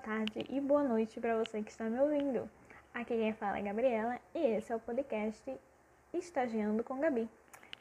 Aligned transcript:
tarde 0.00 0.46
e 0.48 0.58
boa 0.62 0.82
noite 0.82 1.20
para 1.20 1.36
você 1.36 1.62
que 1.62 1.70
está 1.70 1.84
me 1.84 2.00
ouvindo. 2.00 2.48
Aqui 2.94 3.14
quem 3.14 3.34
fala 3.34 3.58
é 3.58 3.62
Gabriela 3.62 4.18
e 4.34 4.38
esse 4.38 4.72
é 4.72 4.76
o 4.76 4.80
podcast 4.80 5.54
Estagiando 6.14 6.82
com 6.82 6.98
Gabi. 6.98 7.28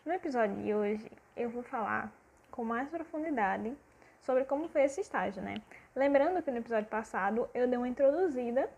No 0.06 0.12
episódio 0.12 0.58
de 0.58 0.74
hoje 0.74 1.10
eu 1.38 1.50
vou 1.50 1.64
falar 1.64 2.12
com 2.52 2.66
mais 2.66 2.90
profundidade 2.90 3.74
sobre 4.20 4.44
como 4.44 4.68
foi 4.68 4.84
esse 4.84 5.00
estágio, 5.00 5.42
né? 5.42 5.62
Lembrando 5.96 6.44
que 6.44 6.52
no 6.52 6.58
episódio 6.58 6.90
passado 6.90 7.50
eu 7.54 7.66
dei 7.70 7.78
uma 7.78 7.88
introduzida 7.88 8.70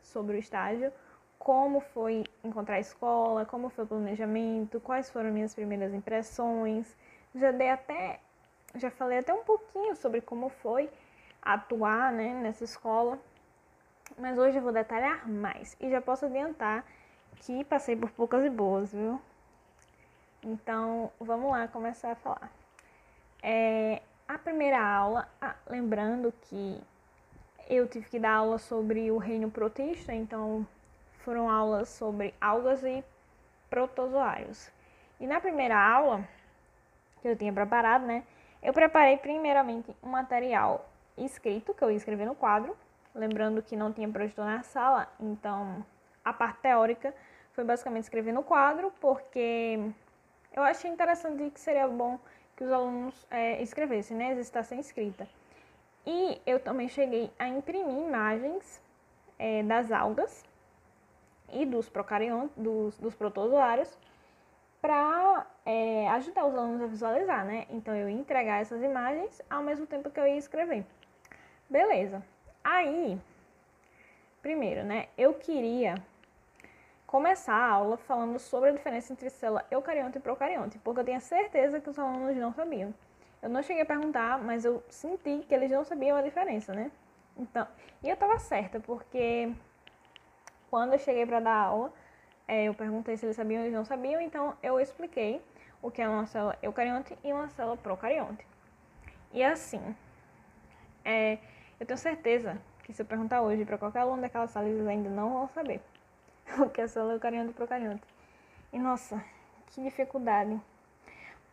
sobre 0.00 0.36
o 0.36 0.38
estágio, 0.38 0.90
como 1.38 1.80
foi 1.80 2.24
encontrar 2.42 2.76
a 2.76 2.80
escola, 2.80 3.44
como 3.44 3.68
foi 3.68 3.84
o 3.84 3.88
planejamento, 3.88 4.80
quais 4.80 5.10
foram 5.10 5.30
minhas 5.30 5.54
primeiras 5.54 5.92
impressões. 5.92 6.96
Já 7.34 7.50
dei 7.50 7.68
até, 7.68 8.18
já 8.76 8.90
falei 8.90 9.18
até 9.18 9.34
um 9.34 9.44
pouquinho 9.44 9.94
sobre 9.94 10.22
como 10.22 10.48
foi 10.48 10.88
atuar 11.42 12.12
né, 12.12 12.34
nessa 12.34 12.64
escola. 12.64 13.18
Mas 14.16 14.38
hoje 14.38 14.58
eu 14.58 14.62
vou 14.62 14.72
detalhar 14.72 15.28
mais. 15.28 15.76
E 15.80 15.90
já 15.90 16.00
posso 16.00 16.26
adiantar 16.26 16.84
que 17.36 17.64
passei 17.64 17.96
por 17.96 18.10
poucas 18.10 18.44
e 18.44 18.50
boas, 18.50 18.92
viu? 18.92 19.20
Então, 20.42 21.10
vamos 21.20 21.50
lá 21.50 21.68
começar 21.68 22.12
a 22.12 22.16
falar. 22.16 22.50
É, 23.42 24.02
a 24.26 24.38
primeira 24.38 24.80
aula, 24.80 25.28
ah, 25.40 25.54
lembrando 25.68 26.32
que 26.42 26.80
eu 27.68 27.86
tive 27.86 28.08
que 28.08 28.18
dar 28.18 28.34
aula 28.34 28.58
sobre 28.58 29.10
o 29.10 29.18
reino 29.18 29.50
protista, 29.50 30.12
então 30.12 30.66
foram 31.18 31.50
aulas 31.50 31.88
sobre 31.88 32.34
algas 32.40 32.82
e 32.82 33.04
protozoários. 33.68 34.70
E 35.20 35.26
na 35.26 35.40
primeira 35.40 35.78
aula, 35.78 36.26
que 37.20 37.28
eu 37.28 37.36
tinha 37.36 37.52
preparado, 37.52 38.06
né, 38.06 38.24
eu 38.62 38.72
preparei 38.72 39.16
primeiramente 39.16 39.94
um 40.02 40.08
material 40.08 40.88
escrito, 41.24 41.74
que 41.74 41.82
eu 41.82 41.90
ia 41.90 41.96
escrever 41.96 42.26
no 42.26 42.34
quadro, 42.34 42.76
lembrando 43.14 43.62
que 43.62 43.76
não 43.76 43.92
tinha 43.92 44.08
projetor 44.08 44.44
na 44.44 44.62
sala, 44.62 45.08
então 45.20 45.84
a 46.24 46.32
parte 46.32 46.60
teórica 46.60 47.14
foi 47.52 47.64
basicamente 47.64 48.04
escrever 48.04 48.32
no 48.32 48.42
quadro, 48.42 48.92
porque 49.00 49.80
eu 50.54 50.62
achei 50.62 50.90
interessante 50.90 51.50
que 51.50 51.60
seria 51.60 51.88
bom 51.88 52.18
que 52.56 52.64
os 52.64 52.70
alunos 52.70 53.26
é, 53.30 53.62
escrevessem, 53.62 54.16
né, 54.16 54.42
sem 54.42 54.80
escrita. 54.80 55.28
E 56.06 56.40
eu 56.46 56.58
também 56.58 56.88
cheguei 56.88 57.30
a 57.38 57.48
imprimir 57.48 58.06
imagens 58.08 58.80
é, 59.38 59.62
das 59.62 59.92
algas 59.92 60.44
e 61.52 61.64
dos 61.64 61.88
procariontes, 61.88 62.56
dos, 62.56 62.98
dos 62.98 63.14
protozoários, 63.14 63.98
para 64.80 65.46
é, 65.66 66.08
ajudar 66.10 66.46
os 66.46 66.54
alunos 66.54 66.82
a 66.82 66.86
visualizar, 66.86 67.44
né? 67.44 67.66
Então 67.70 67.94
eu 67.94 68.08
ia 68.08 68.16
entregar 68.16 68.60
essas 68.60 68.82
imagens 68.82 69.42
ao 69.50 69.62
mesmo 69.62 69.86
tempo 69.86 70.10
que 70.10 70.20
eu 70.20 70.26
ia 70.26 70.36
escrever. 70.36 70.84
Beleza. 71.68 72.22
Aí, 72.64 73.20
primeiro, 74.40 74.82
né, 74.84 75.08
eu 75.18 75.34
queria 75.34 75.96
começar 77.06 77.54
a 77.54 77.70
aula 77.70 77.96
falando 77.96 78.38
sobre 78.38 78.70
a 78.70 78.72
diferença 78.72 79.12
entre 79.12 79.28
célula 79.28 79.64
eucarionte 79.70 80.18
e 80.18 80.20
procarionte, 80.20 80.78
porque 80.78 81.00
eu 81.00 81.04
tinha 81.04 81.20
certeza 81.20 81.80
que 81.80 81.90
os 81.90 81.98
alunos 81.98 82.36
não 82.36 82.52
sabiam. 82.52 82.94
Eu 83.42 83.48
não 83.48 83.62
cheguei 83.62 83.82
a 83.82 83.86
perguntar, 83.86 84.38
mas 84.38 84.64
eu 84.64 84.82
senti 84.88 85.44
que 85.46 85.54
eles 85.54 85.70
não 85.70 85.84
sabiam 85.84 86.16
a 86.16 86.22
diferença, 86.22 86.72
né? 86.72 86.90
Então, 87.36 87.68
e 88.02 88.08
eu 88.08 88.14
estava 88.14 88.38
certa, 88.38 88.80
porque 88.80 89.52
quando 90.70 90.94
eu 90.94 90.98
cheguei 90.98 91.24
para 91.24 91.40
dar 91.40 91.54
aula, 91.54 91.92
é, 92.46 92.64
eu 92.64 92.74
perguntei 92.74 93.16
se 93.16 93.26
eles 93.26 93.36
sabiam, 93.36 93.62
eles 93.62 93.74
não 93.74 93.84
sabiam, 93.84 94.20
então 94.20 94.56
eu 94.62 94.80
expliquei 94.80 95.40
o 95.82 95.90
que 95.90 96.02
é 96.02 96.08
uma 96.08 96.26
célula 96.26 96.58
eucarionte 96.62 97.16
e 97.22 97.32
uma 97.32 97.48
célula 97.50 97.76
procarionte. 97.76 98.44
E 99.32 99.42
assim, 99.42 99.94
é, 101.04 101.38
eu 101.80 101.86
tenho 101.86 101.98
certeza 101.98 102.58
que 102.82 102.92
se 102.92 103.02
eu 103.02 103.06
perguntar 103.06 103.42
hoje 103.42 103.64
para 103.64 103.78
qualquer 103.78 104.00
aluno 104.00 104.22
daquela 104.22 104.46
sala, 104.46 104.68
eles 104.68 104.86
ainda 104.86 105.08
não 105.08 105.32
vão 105.32 105.48
saber 105.48 105.80
o 106.58 106.68
que 106.68 106.80
é 106.80 106.88
célula 106.88 107.14
eucarionte 107.14 107.50
e 107.50 107.54
procarionte. 107.54 108.02
E 108.72 108.78
nossa, 108.78 109.22
que 109.68 109.82
dificuldade. 109.82 110.60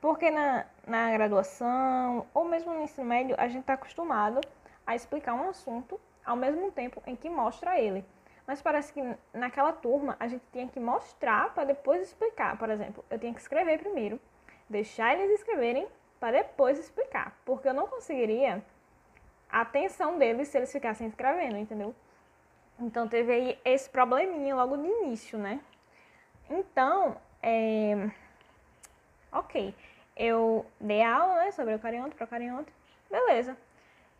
Porque 0.01 0.29
na, 0.29 0.65
na 0.85 1.11
graduação, 1.11 2.25
ou 2.33 2.45
mesmo 2.45 2.73
no 2.73 2.83
ensino 2.83 3.07
médio, 3.07 3.35
a 3.37 3.47
gente 3.47 3.61
está 3.61 3.73
acostumado 3.73 4.41
a 4.85 4.95
explicar 4.95 5.33
um 5.33 5.49
assunto 5.49 5.99
ao 6.25 6.35
mesmo 6.35 6.71
tempo 6.71 7.01
em 7.05 7.15
que 7.15 7.29
mostra 7.29 7.79
ele. 7.79 8.05
Mas 8.47 8.61
parece 8.61 8.93
que 8.93 9.01
naquela 9.33 9.73
turma 9.73 10.15
a 10.19 10.27
gente 10.27 10.43
tinha 10.51 10.67
que 10.67 10.79
mostrar 10.79 11.53
para 11.53 11.65
depois 11.65 12.01
explicar. 12.01 12.57
Por 12.57 12.69
exemplo, 12.69 13.03
eu 13.09 13.17
tinha 13.17 13.33
que 13.33 13.41
escrever 13.41 13.79
primeiro, 13.79 14.19
deixar 14.69 15.15
eles 15.15 15.39
escreverem 15.39 15.87
para 16.19 16.37
depois 16.37 16.77
explicar. 16.77 17.35
Porque 17.43 17.67
eu 17.67 17.73
não 17.73 17.87
conseguiria 17.87 18.63
a 19.55 19.61
atenção 19.61 20.19
deles 20.19 20.49
se 20.49 20.57
eles 20.57 20.69
ficassem 20.69 21.07
escrevendo, 21.07 21.55
entendeu? 21.55 21.95
Então 22.77 23.07
teve 23.07 23.31
aí 23.31 23.59
esse 23.63 23.89
probleminha 23.89 24.53
logo 24.53 24.75
de 24.75 24.85
início, 24.85 25.39
né? 25.39 25.61
Então, 26.49 27.15
é... 27.41 28.09
ok, 29.31 29.73
eu 30.13 30.65
dei 30.77 31.01
aula 31.01 31.45
né, 31.45 31.51
sobre 31.51 31.73
eucarionte, 31.73 32.15
procarionte, 32.15 32.69
beleza. 33.09 33.55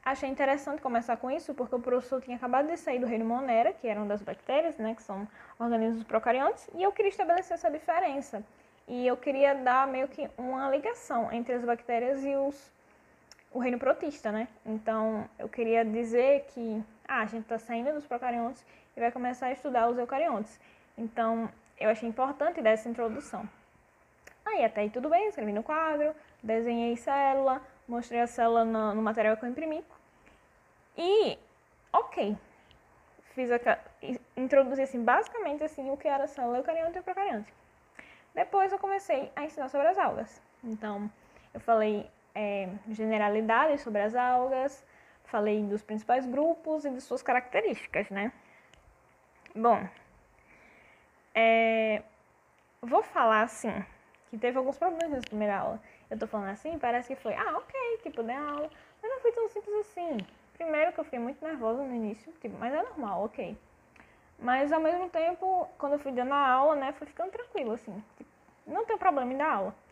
Achei 0.05 0.29
interessante 0.29 0.81
começar 0.81 1.17
com 1.17 1.29
isso, 1.29 1.53
porque 1.53 1.75
o 1.75 1.81
professor 1.81 2.21
tinha 2.21 2.37
acabado 2.37 2.67
de 2.67 2.77
sair 2.77 2.99
do 2.99 3.05
reino 3.05 3.25
Monera, 3.25 3.73
que 3.73 3.89
eram 3.89 4.07
das 4.07 4.21
bactérias, 4.21 4.77
né, 4.77 4.95
que 4.95 5.03
são 5.03 5.27
organismos 5.59 6.05
procariontes, 6.05 6.69
e 6.73 6.81
eu 6.81 6.93
queria 6.93 7.09
estabelecer 7.09 7.55
essa 7.55 7.69
diferença. 7.69 8.41
E 8.87 9.05
eu 9.05 9.17
queria 9.17 9.53
dar 9.53 9.85
meio 9.85 10.07
que 10.07 10.29
uma 10.37 10.69
ligação 10.69 11.29
entre 11.33 11.55
as 11.55 11.65
bactérias 11.65 12.23
e 12.23 12.33
os 12.37 12.73
o 13.55 13.59
reino 13.59 13.79
protista, 13.79 14.33
né? 14.33 14.49
Então, 14.65 15.29
eu 15.39 15.47
queria 15.47 15.85
dizer 15.85 16.45
que 16.49 16.83
ah, 17.07 17.21
a 17.21 17.25
gente 17.25 17.43
está 17.43 17.57
saindo 17.57 17.93
dos 17.93 18.05
procariontes 18.05 18.65
e 18.95 18.99
vai 18.99 19.09
começar 19.13 19.47
a 19.47 19.53
estudar 19.53 19.87
os 19.87 19.97
eucariontes. 19.97 20.59
Então, 20.97 21.49
eu 21.79 21.89
achei 21.89 22.07
importante 22.07 22.61
dar 22.61 22.71
essa 22.71 22.89
introdução. 22.89 23.47
Aí, 24.45 24.65
até 24.65 24.81
aí 24.81 24.89
tudo 24.89 25.09
bem, 25.09 25.29
escrevi 25.29 25.53
no 25.53 25.63
quadro, 25.63 26.13
desenhei 26.43 26.97
célula, 26.97 27.61
mostrei 27.87 28.19
a 28.19 28.27
célula 28.27 28.65
no, 28.65 28.93
no 28.93 29.01
material 29.01 29.37
que 29.37 29.45
eu 29.45 29.49
imprimi. 29.49 29.85
E, 30.97 31.39
ok, 31.93 32.37
fiz 33.35 33.49
a, 33.53 33.79
introduzi 34.35 34.81
assim, 34.81 35.01
basicamente 35.01 35.63
assim, 35.63 35.89
o 35.91 35.95
que 35.95 36.09
era 36.09 36.27
célula 36.27 36.57
eucarionte 36.57 36.97
e 36.97 37.01
procarionte. 37.01 37.53
Depois 38.33 38.73
eu 38.73 38.79
comecei 38.79 39.31
a 39.33 39.45
ensinar 39.45 39.69
sobre 39.69 39.87
as 39.87 39.97
algas. 39.97 40.41
Então, 40.61 41.09
eu 41.53 41.61
falei 41.61 42.05
é, 42.35 42.69
generalidades 42.89 43.81
sobre 43.81 44.01
as 44.01 44.13
algas, 44.13 44.85
falei 45.23 45.63
dos 45.63 45.81
principais 45.81 46.25
grupos 46.25 46.83
e 46.83 46.89
de 46.89 46.99
suas 46.99 47.23
características, 47.23 48.09
né? 48.09 48.31
Bom, 49.55 49.87
é, 51.33 52.03
vou 52.81 53.01
falar 53.01 53.43
assim, 53.43 53.71
que 54.29 54.37
teve 54.37 54.57
alguns 54.57 54.77
problemas 54.77 55.09
nessa 55.09 55.27
primeira 55.27 55.57
aula. 55.57 55.81
Eu 56.09 56.19
tô 56.19 56.27
falando 56.27 56.49
assim, 56.49 56.77
parece 56.77 57.15
que 57.15 57.21
foi, 57.21 57.33
ah, 57.33 57.57
ok, 57.57 57.99
tipo, 58.03 58.21
dei 58.21 58.35
aula, 58.35 58.69
mas 59.01 59.11
não 59.11 59.19
foi 59.21 59.31
tão 59.31 59.47
simples 59.47 59.75
assim. 59.79 60.17
Primeiro 60.53 60.91
que 60.91 60.99
eu 60.99 61.03
fiquei 61.05 61.19
muito 61.19 61.43
nervosa 61.43 61.83
no 61.83 61.95
início, 61.95 62.31
tipo, 62.33 62.57
mas 62.59 62.73
é 62.73 62.81
normal, 62.83 63.23
ok. 63.23 63.57
Mas 64.37 64.71
ao 64.73 64.81
mesmo 64.81 65.09
tempo, 65.09 65.67
quando 65.77 65.93
eu 65.93 65.99
fui 65.99 66.11
dando 66.11 66.33
a 66.33 66.47
aula, 66.47 66.75
né, 66.75 66.91
foi 66.93 67.07
ficando 67.07 67.31
tranquilo, 67.31 67.71
assim. 67.71 68.03
Tipo, 68.17 68.29
não 68.67 68.85
tem 68.85 68.97
problema 68.97 69.31
em 69.33 69.37
dar 69.37 69.51
aula 69.51 69.84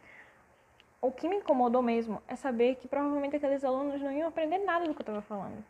o 1.03 1.11
que 1.11 1.27
me 1.27 1.35
incomodou 1.35 1.81
mesmo 1.81 2.23
é 2.29 2.35
saber 2.37 2.75
que 2.75 2.87
provavelmente 2.87 3.35
aqueles 3.35 3.61
alunos 3.65 4.01
não 4.01 4.09
iam 4.09 4.29
aprender 4.29 4.59
nada 4.59 4.87
do 4.87 4.93
que 4.93 5.01
eu 5.01 5.03
estava 5.03 5.21
falando. 5.21 5.61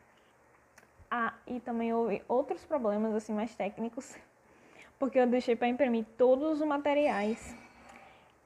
Ah, 1.09 1.33
e 1.47 1.59
também 1.59 1.91
houve 1.91 2.21
outros 2.27 2.63
problemas 2.63 3.15
assim 3.15 3.33
mais 3.33 3.55
técnicos, 3.55 4.15
porque 4.99 5.17
eu 5.17 5.25
deixei 5.25 5.55
para 5.55 5.67
imprimir 5.67 6.05
todos 6.19 6.61
os 6.61 6.67
materiais 6.67 7.57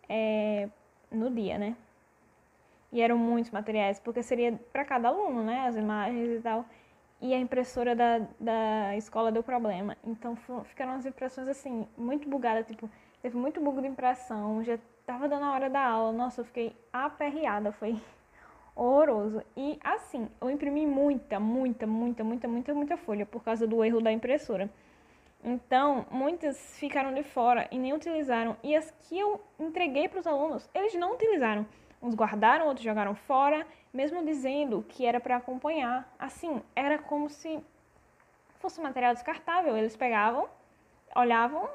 é, 0.07 0.69
no 1.11 1.29
dia, 1.29 1.57
né? 1.57 1.75
E 2.89 3.01
eram 3.01 3.17
muitos 3.17 3.51
materiais, 3.51 3.99
porque 3.99 4.23
seria 4.23 4.57
para 4.71 4.85
cada 4.85 5.09
aluno, 5.09 5.43
né? 5.43 5.67
As 5.67 5.75
imagens 5.75 6.39
e 6.39 6.41
tal. 6.41 6.63
E 7.19 7.33
a 7.33 7.37
impressora 7.37 7.93
da, 7.93 8.19
da 8.39 8.95
escola 8.95 9.29
deu 9.29 9.43
problema. 9.43 9.97
Então 10.05 10.37
ficaram 10.63 10.93
as 10.93 11.05
impressões 11.05 11.49
assim, 11.49 11.85
muito 11.97 12.29
bugadas, 12.29 12.65
tipo, 12.65 12.89
teve 13.21 13.35
muito 13.35 13.59
bug 13.59 13.81
de 13.81 13.87
impressão, 13.87 14.63
já 14.63 14.79
tava 15.07 15.29
dando 15.29 15.45
a 15.45 15.53
hora 15.53 15.69
da 15.69 15.81
aula, 15.81 16.11
nossa, 16.11 16.41
eu 16.41 16.45
fiquei 16.45 16.75
aperreada, 16.91 17.71
foi 17.71 17.97
horroroso. 18.75 19.41
E 19.55 19.79
assim, 19.81 20.27
eu 20.41 20.49
imprimi 20.49 20.85
muita, 20.85 21.39
muita, 21.39 21.87
muita, 21.87 22.25
muita, 22.25 22.47
muita, 22.49 22.73
muita 22.73 22.97
folha 22.97 23.25
por 23.25 23.41
causa 23.41 23.65
do 23.65 23.83
erro 23.85 24.01
da 24.01 24.11
impressora. 24.11 24.69
Então, 25.41 26.05
muitas 26.11 26.77
ficaram 26.77 27.13
de 27.13 27.23
fora 27.23 27.69
e 27.71 27.79
nem 27.79 27.93
utilizaram. 27.93 28.57
E 28.61 28.75
as 28.75 28.91
que 29.03 29.17
eu 29.17 29.41
entreguei 29.57 30.09
para 30.09 30.19
os 30.19 30.27
alunos, 30.27 30.69
eles 30.73 30.93
não 30.95 31.13
utilizaram. 31.13 31.65
Uns 32.01 32.13
guardaram, 32.13 32.67
outros 32.67 32.83
jogaram 32.83 33.15
fora, 33.15 33.65
mesmo 33.93 34.25
dizendo 34.25 34.83
que 34.89 35.05
era 35.05 35.21
para 35.21 35.37
acompanhar. 35.37 36.13
Assim, 36.19 36.61
era 36.75 36.97
como 36.97 37.29
se 37.29 37.63
fosse 38.59 38.81
material 38.81 39.13
descartável. 39.13 39.77
Eles 39.77 39.95
pegavam, 39.95 40.49
olhavam 41.15 41.69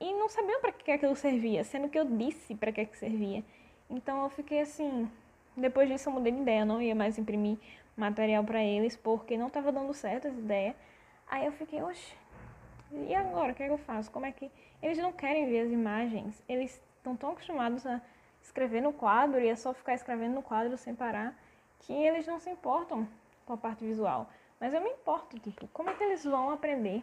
e 0.00 0.12
não 0.12 0.28
sabiam 0.28 0.60
para 0.60 0.72
que 0.72 0.90
aquilo 0.90 1.16
servia, 1.16 1.64
sendo 1.64 1.88
que 1.88 1.98
eu 1.98 2.04
disse 2.04 2.54
para 2.54 2.72
que, 2.72 2.84
que 2.86 2.98
servia. 2.98 3.44
Então 3.88 4.22
eu 4.22 4.30
fiquei 4.30 4.60
assim. 4.60 5.10
Depois 5.56 5.88
disso 5.88 6.08
eu 6.08 6.12
mudei 6.12 6.32
de 6.32 6.40
ideia, 6.40 6.60
eu 6.60 6.66
não 6.66 6.82
ia 6.82 6.94
mais 6.94 7.18
imprimir 7.18 7.58
material 7.96 8.42
para 8.44 8.62
eles 8.62 8.96
porque 8.96 9.36
não 9.36 9.46
estava 9.46 9.70
dando 9.70 9.94
certo 9.94 10.28
essa 10.28 10.38
ideia. 10.38 10.74
Aí 11.28 11.46
eu 11.46 11.52
fiquei, 11.52 11.82
oxe, 11.82 12.14
e 12.92 13.14
agora? 13.14 13.52
O 13.52 13.54
que, 13.54 13.62
é 13.62 13.66
que 13.66 13.72
eu 13.72 13.78
faço? 13.78 14.10
Como 14.10 14.26
é 14.26 14.32
que. 14.32 14.50
Eles 14.82 14.98
não 14.98 15.12
querem 15.12 15.48
ver 15.48 15.60
as 15.60 15.70
imagens, 15.70 16.42
eles 16.48 16.82
estão 16.96 17.16
tão 17.16 17.30
acostumados 17.30 17.86
a 17.86 18.00
escrever 18.42 18.82
no 18.82 18.92
quadro 18.92 19.40
e 19.40 19.48
é 19.48 19.56
só 19.56 19.72
ficar 19.72 19.94
escrevendo 19.94 20.34
no 20.34 20.42
quadro 20.42 20.76
sem 20.76 20.94
parar 20.94 21.34
que 21.80 21.92
eles 21.92 22.26
não 22.26 22.38
se 22.38 22.50
importam 22.50 23.08
com 23.46 23.54
a 23.54 23.56
parte 23.56 23.84
visual. 23.84 24.28
Mas 24.60 24.72
eu 24.72 24.80
me 24.80 24.90
importo, 24.90 25.38
tipo, 25.38 25.66
como 25.68 25.90
é 25.90 25.94
que 25.94 26.04
eles 26.04 26.24
vão 26.24 26.50
aprender 26.50 27.02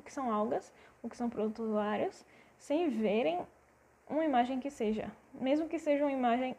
o 0.00 0.02
que 0.02 0.12
são 0.12 0.32
algas, 0.32 0.72
o 1.02 1.08
que 1.08 1.16
são 1.16 1.30
protozoários, 1.30 2.24
sem 2.58 2.88
verem 2.88 3.40
uma 4.08 4.24
imagem 4.24 4.58
que 4.58 4.70
seja, 4.70 5.10
mesmo 5.34 5.68
que 5.68 5.78
seja 5.78 6.04
uma 6.04 6.12
imagem 6.12 6.56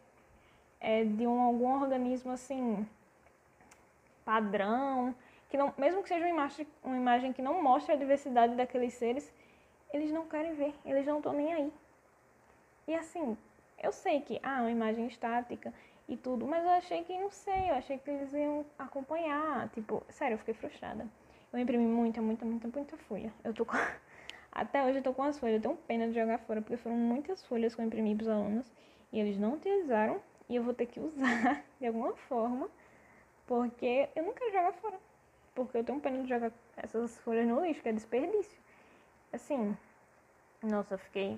é, 0.80 1.04
de 1.04 1.28
um, 1.28 1.42
algum 1.42 1.82
organismo 1.82 2.32
assim 2.32 2.88
padrão, 4.24 5.14
que 5.50 5.58
não, 5.58 5.74
mesmo 5.78 6.02
que 6.02 6.08
seja 6.08 6.26
uma 6.26 6.30
imagem, 6.30 6.68
uma 6.84 6.96
imagem 6.96 7.34
que 7.34 7.42
não 7.42 7.62
mostre 7.62 7.92
a 7.94 7.98
diversidade 7.98 8.56
daqueles 8.56 8.94
seres, 8.94 9.32
eles 9.92 10.12
não 10.12 10.26
querem 10.26 10.54
ver, 10.54 10.74
eles 10.86 11.06
não 11.06 11.18
estão 11.18 11.34
nem 11.34 11.54
aí. 11.54 11.74
E 12.88 12.96
assim, 12.96 13.38
eu 13.82 13.92
sei 13.92 14.22
que 14.22 14.40
ah, 14.42 14.62
uma 14.62 14.72
imagem 14.72 15.08
estática 15.08 15.74
e 16.08 16.16
tudo, 16.16 16.48
mas 16.48 16.64
eu 16.64 16.72
achei 16.72 17.04
que 17.04 17.18
não 17.20 17.30
sei, 17.30 17.70
eu 17.70 17.76
achei 17.76 17.98
que 17.98 18.10
eles 18.10 18.34
iam 18.34 18.66
acompanhar, 18.80 19.68
tipo, 19.70 20.04
sério, 20.10 20.36
eu 20.36 20.40
fiquei 20.40 20.54
frustrada. 20.54 21.06
Eu 21.54 21.60
imprimi 21.60 21.86
muita, 21.86 22.22
muita, 22.22 22.46
muita, 22.46 22.68
muita 22.68 22.98
folha. 22.98 23.34
Eu 23.44 23.54
tô 23.54 23.66
com 23.66 23.76
até 24.52 24.84
hoje 24.84 25.00
eu 25.00 25.04
tô 25.04 25.14
com 25.14 25.24
as 25.24 25.38
folhas, 25.38 25.56
eu 25.56 25.62
tenho 25.62 25.76
pena 25.76 26.08
de 26.08 26.14
jogar 26.14 26.38
fora, 26.40 26.62
porque 26.62 26.78
foram 26.78 26.96
muitas 26.96 27.44
folhas 27.46 27.76
que 27.76 27.82
eu 27.82 27.86
imprimi 27.86 28.16
para 28.16 28.24
os 28.24 28.30
alunos 28.30 28.72
e 29.12 29.20
eles 29.20 29.38
não 29.38 29.56
utilizaram 29.56 30.22
e 30.48 30.56
eu 30.56 30.64
vou 30.64 30.74
ter 30.74 30.86
que 30.86 31.00
usar 31.00 31.64
de 31.80 31.88
alguma 31.88 32.14
forma, 32.14 32.70
porque 33.46 34.10
eu 34.16 34.24
não 34.24 34.34
quero 34.34 34.52
jogar 34.52 34.74
fora. 34.74 35.00
Porque 35.54 35.78
eu 35.78 35.84
tenho 35.84 36.00
pena 36.00 36.24
de 36.24 36.30
jogar 36.30 36.52
essas 36.78 37.18
folhas 37.20 37.46
no 37.46 37.60
lixo, 37.66 37.82
que 37.82 37.90
é 37.90 37.94
desperdício. 37.94 38.58
Assim, 39.34 39.76
nossa, 40.64 40.94
eu 40.94 41.00
fiquei 41.00 41.38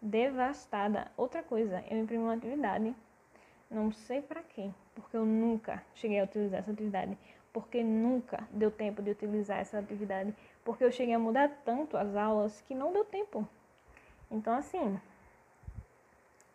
devastada. 0.00 1.10
Outra 1.16 1.42
coisa, 1.42 1.82
eu 1.90 1.98
imprimi 1.98 2.22
uma 2.22 2.34
atividade, 2.34 2.94
não 3.70 3.90
sei 3.92 4.20
para 4.20 4.42
quê, 4.42 4.70
porque 4.94 5.16
eu 5.16 5.24
nunca 5.24 5.82
cheguei 5.94 6.20
a 6.20 6.24
utilizar 6.24 6.60
essa 6.60 6.70
atividade, 6.70 7.16
porque 7.52 7.82
nunca 7.82 8.46
deu 8.50 8.70
tempo 8.70 9.02
de 9.02 9.10
utilizar 9.10 9.58
essa 9.58 9.78
atividade, 9.78 10.34
porque 10.64 10.84
eu 10.84 10.92
cheguei 10.92 11.14
a 11.14 11.18
mudar 11.18 11.48
tanto 11.64 11.96
as 11.96 12.14
aulas 12.14 12.60
que 12.62 12.74
não 12.74 12.92
deu 12.92 13.04
tempo. 13.04 13.48
Então, 14.30 14.54
assim, 14.54 15.00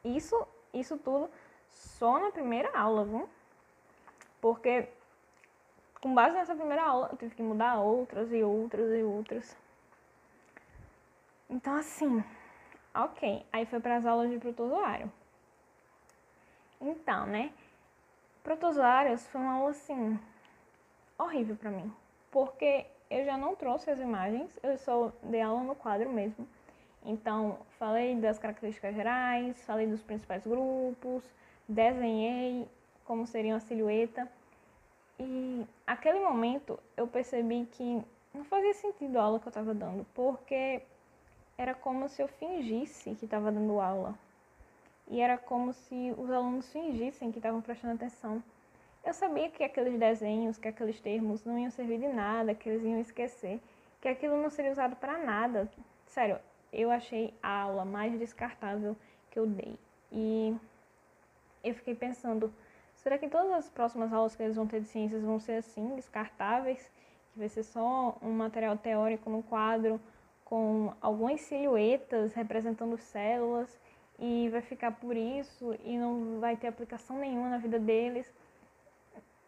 isso, 0.03 0.47
isso 0.73 0.97
tudo 0.97 1.29
só 1.69 2.19
na 2.19 2.31
primeira 2.31 2.77
aula, 2.77 3.03
viu? 3.05 3.29
Porque 4.39 4.87
com 6.03 6.13
base 6.13 6.35
nessa 6.35 6.53
primeira 6.53 6.83
aula, 6.83 7.07
eu 7.11 7.17
tive 7.17 7.33
que 7.33 7.41
mudar 7.41 7.79
outras 7.79 8.29
e 8.33 8.43
outras 8.43 8.91
e 8.91 9.01
outras. 9.03 9.55
Então, 11.49 11.75
assim, 11.75 12.21
ok. 12.93 13.45
Aí 13.53 13.65
foi 13.65 13.79
para 13.79 13.95
as 13.95 14.05
aulas 14.05 14.29
de 14.29 14.37
protozoário. 14.37 15.09
Então, 16.81 17.25
né? 17.25 17.53
Protozoários 18.43 19.25
foi 19.27 19.39
uma 19.39 19.53
aula, 19.53 19.69
assim, 19.69 20.19
horrível 21.23 21.55
para 21.55 21.71
mim. 21.71 21.91
Porque 22.31 22.85
eu 23.09 23.25
já 23.25 23.37
não 23.37 23.55
trouxe 23.55 23.89
as 23.89 23.99
imagens, 23.99 24.57
eu 24.63 24.77
só 24.77 25.11
dei 25.23 25.41
aula 25.41 25.63
no 25.63 25.75
quadro 25.75 26.09
mesmo. 26.09 26.47
Então, 27.05 27.59
falei 27.77 28.15
das 28.15 28.39
características 28.39 28.95
gerais, 28.95 29.61
falei 29.65 29.87
dos 29.87 30.01
principais 30.01 30.45
grupos, 30.47 31.23
desenhei 31.67 32.67
como 33.05 33.27
seria 33.27 33.53
uma 33.53 33.59
silhueta. 33.59 34.27
E 35.19 35.65
aquele 35.85 36.19
momento 36.19 36.79
eu 36.97 37.05
percebi 37.05 37.67
que 37.71 38.01
não 38.33 38.43
fazia 38.45 38.73
sentido 38.73 39.17
a 39.17 39.23
aula 39.23 39.39
que 39.39 39.47
eu 39.47 39.51
estava 39.51 39.73
dando, 39.73 40.05
porque 40.13 40.81
era 41.57 41.73
como 41.75 42.09
se 42.09 42.21
eu 42.21 42.27
fingisse 42.27 43.13
que 43.15 43.25
estava 43.25 43.51
dando 43.51 43.79
aula. 43.79 44.15
E 45.07 45.19
era 45.19 45.37
como 45.37 45.73
se 45.73 46.13
os 46.17 46.31
alunos 46.31 46.71
fingissem 46.71 47.31
que 47.31 47.37
estavam 47.37 47.61
prestando 47.61 47.95
atenção. 47.95 48.41
Eu 49.03 49.13
sabia 49.13 49.49
que 49.49 49.63
aqueles 49.63 49.99
desenhos, 49.99 50.57
que 50.57 50.67
aqueles 50.67 50.99
termos 51.01 51.43
não 51.43 51.59
iam 51.59 51.69
servir 51.69 51.99
de 51.99 52.07
nada, 52.07 52.55
que 52.55 52.69
eles 52.69 52.83
iam 52.83 52.99
esquecer, 53.01 53.59
que 53.99 54.07
aquilo 54.07 54.41
não 54.41 54.49
seria 54.49 54.71
usado 54.71 54.95
para 54.95 55.17
nada. 55.17 55.69
Sério, 56.05 56.39
eu 56.71 56.89
achei 56.89 57.33
a 57.43 57.63
aula 57.63 57.83
mais 57.83 58.17
descartável 58.17 58.95
que 59.29 59.37
eu 59.37 59.45
dei. 59.45 59.77
E 60.09 60.55
eu 61.63 61.75
fiquei 61.75 61.93
pensando, 61.93 62.53
será 62.95 63.17
que 63.17 63.27
todas 63.27 63.51
as 63.51 63.69
próximas 63.69 64.13
aulas 64.13 64.35
que 64.35 64.43
eles 64.43 64.55
vão 64.55 64.67
ter 64.67 64.79
de 64.79 64.87
ciências 64.87 65.21
vão 65.21 65.37
ser 65.37 65.57
assim, 65.57 65.95
descartáveis? 65.95 66.89
Que 67.33 67.39
vai 67.39 67.49
ser 67.49 67.63
só 67.63 68.17
um 68.21 68.31
material 68.31 68.77
teórico 68.77 69.29
no 69.29 69.43
quadro 69.43 69.99
com 70.45 70.93
algumas 71.01 71.41
silhuetas 71.41 72.33
representando 72.33 72.97
células 72.97 73.77
e 74.17 74.47
vai 74.49 74.61
ficar 74.61 74.91
por 74.91 75.17
isso 75.17 75.75
e 75.83 75.97
não 75.97 76.39
vai 76.39 76.55
ter 76.55 76.67
aplicação 76.67 77.17
nenhuma 77.17 77.49
na 77.49 77.57
vida 77.57 77.79
deles. 77.79 78.31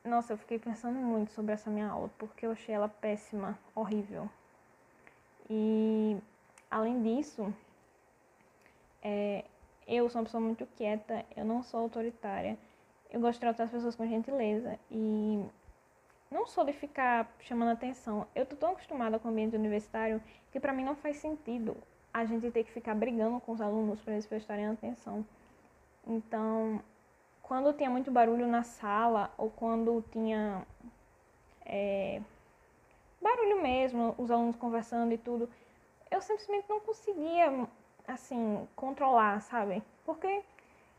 Nossa, 0.06 0.34
eu 0.34 0.38
fiquei 0.38 0.60
pensando 0.60 1.00
muito 1.00 1.32
sobre 1.32 1.54
essa 1.54 1.68
minha 1.68 1.90
aula, 1.90 2.12
porque 2.20 2.46
eu 2.46 2.52
achei 2.52 2.76
ela 2.76 2.88
péssima, 2.88 3.58
horrível. 3.74 4.30
E 5.50 6.16
além 6.70 7.02
disso, 7.02 7.52
é, 9.02 9.44
eu 9.88 10.08
sou 10.08 10.22
uma 10.22 10.26
pessoa 10.26 10.42
muito 10.42 10.64
quieta, 10.78 11.26
eu 11.36 11.44
não 11.44 11.64
sou 11.64 11.80
autoritária, 11.80 12.56
eu 13.10 13.20
gosto 13.20 13.36
de 13.36 13.40
tratar 13.40 13.64
as 13.64 13.72
pessoas 13.72 13.96
com 13.96 14.06
gentileza 14.06 14.78
e 14.92 15.44
não 16.30 16.46
sou 16.46 16.64
de 16.64 16.74
ficar 16.74 17.28
chamando 17.40 17.72
atenção. 17.72 18.28
Eu 18.36 18.46
tô 18.46 18.56
tão 18.56 18.74
acostumada 18.74 19.18
com 19.18 19.28
o 19.28 19.32
ambiente 19.32 19.56
universitário 19.56 20.22
que 20.52 20.60
para 20.60 20.72
mim 20.72 20.84
não 20.84 20.96
faz 20.96 21.18
sentido 21.18 21.76
a 22.14 22.26
gente 22.26 22.52
ter 22.52 22.64
que 22.64 22.72
ficar 22.72 22.94
brigando 22.94 23.40
com 23.40 23.54
os 23.54 23.60
alunos 23.60 24.00
para 24.02 24.14
eles 24.14 24.28
prestarem 24.28 24.68
atenção. 24.68 25.26
Então, 26.06 26.80
quando 27.48 27.74
tinha 27.74 27.90
muito 27.92 28.12
barulho 28.12 28.48
na 28.48 28.64
sala 28.64 29.32
ou 29.38 29.52
quando 29.52 30.04
tinha 30.12 30.66
é, 31.64 32.20
barulho 33.22 33.62
mesmo, 33.62 34.16
os 34.18 34.32
alunos 34.32 34.56
conversando 34.56 35.14
e 35.14 35.18
tudo, 35.18 35.48
eu 36.10 36.22
simplesmente 36.22 36.68
não 36.68 36.80
conseguia, 36.80 37.68
assim, 38.08 38.68
controlar, 38.76 39.42
sabe? 39.42 39.84
Porque 40.04 40.42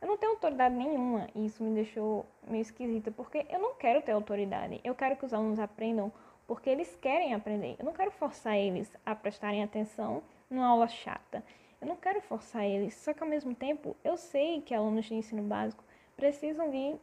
eu 0.01 0.07
não 0.07 0.17
tenho 0.17 0.33
autoridade 0.33 0.75
nenhuma 0.75 1.29
e 1.35 1.47
isso 1.47 1.65
me 1.65 1.75
deixou 1.75 2.25
meio 2.47 2.63
esquisita, 2.63 3.11
porque 3.11 3.45
eu 3.51 3.59
não 3.59 3.75
quero 3.75 4.01
ter 4.03 4.13
autoridade. 4.13 4.81
Eu 4.85 4.95
quero 4.95 5.17
que 5.17 5.27
os 5.27 5.35
alunos 5.35 5.59
aprendam 5.59 6.13
porque 6.47 6.71
eles 6.71 6.95
querem 7.03 7.35
aprender. 7.35 7.75
Eu 7.77 7.85
não 7.85 7.93
quero 7.93 8.13
forçar 8.13 8.57
eles 8.57 8.89
a 9.05 9.17
prestarem 9.17 9.65
atenção 9.65 10.23
numa 10.49 10.67
aula 10.69 10.87
chata. 10.87 11.43
Eu 11.81 11.89
não 11.89 11.97
quero 11.97 12.21
forçar 12.21 12.65
eles, 12.65 12.95
só 12.95 13.13
que 13.13 13.23
ao 13.23 13.29
mesmo 13.29 13.53
tempo 13.53 13.97
eu 14.05 14.17
sei 14.17 14.61
que 14.63 14.73
alunos 14.73 15.07
de 15.07 15.15
ensino 15.15 15.43
básico 15.43 15.83
precisam 16.17 16.71
de 16.71 16.97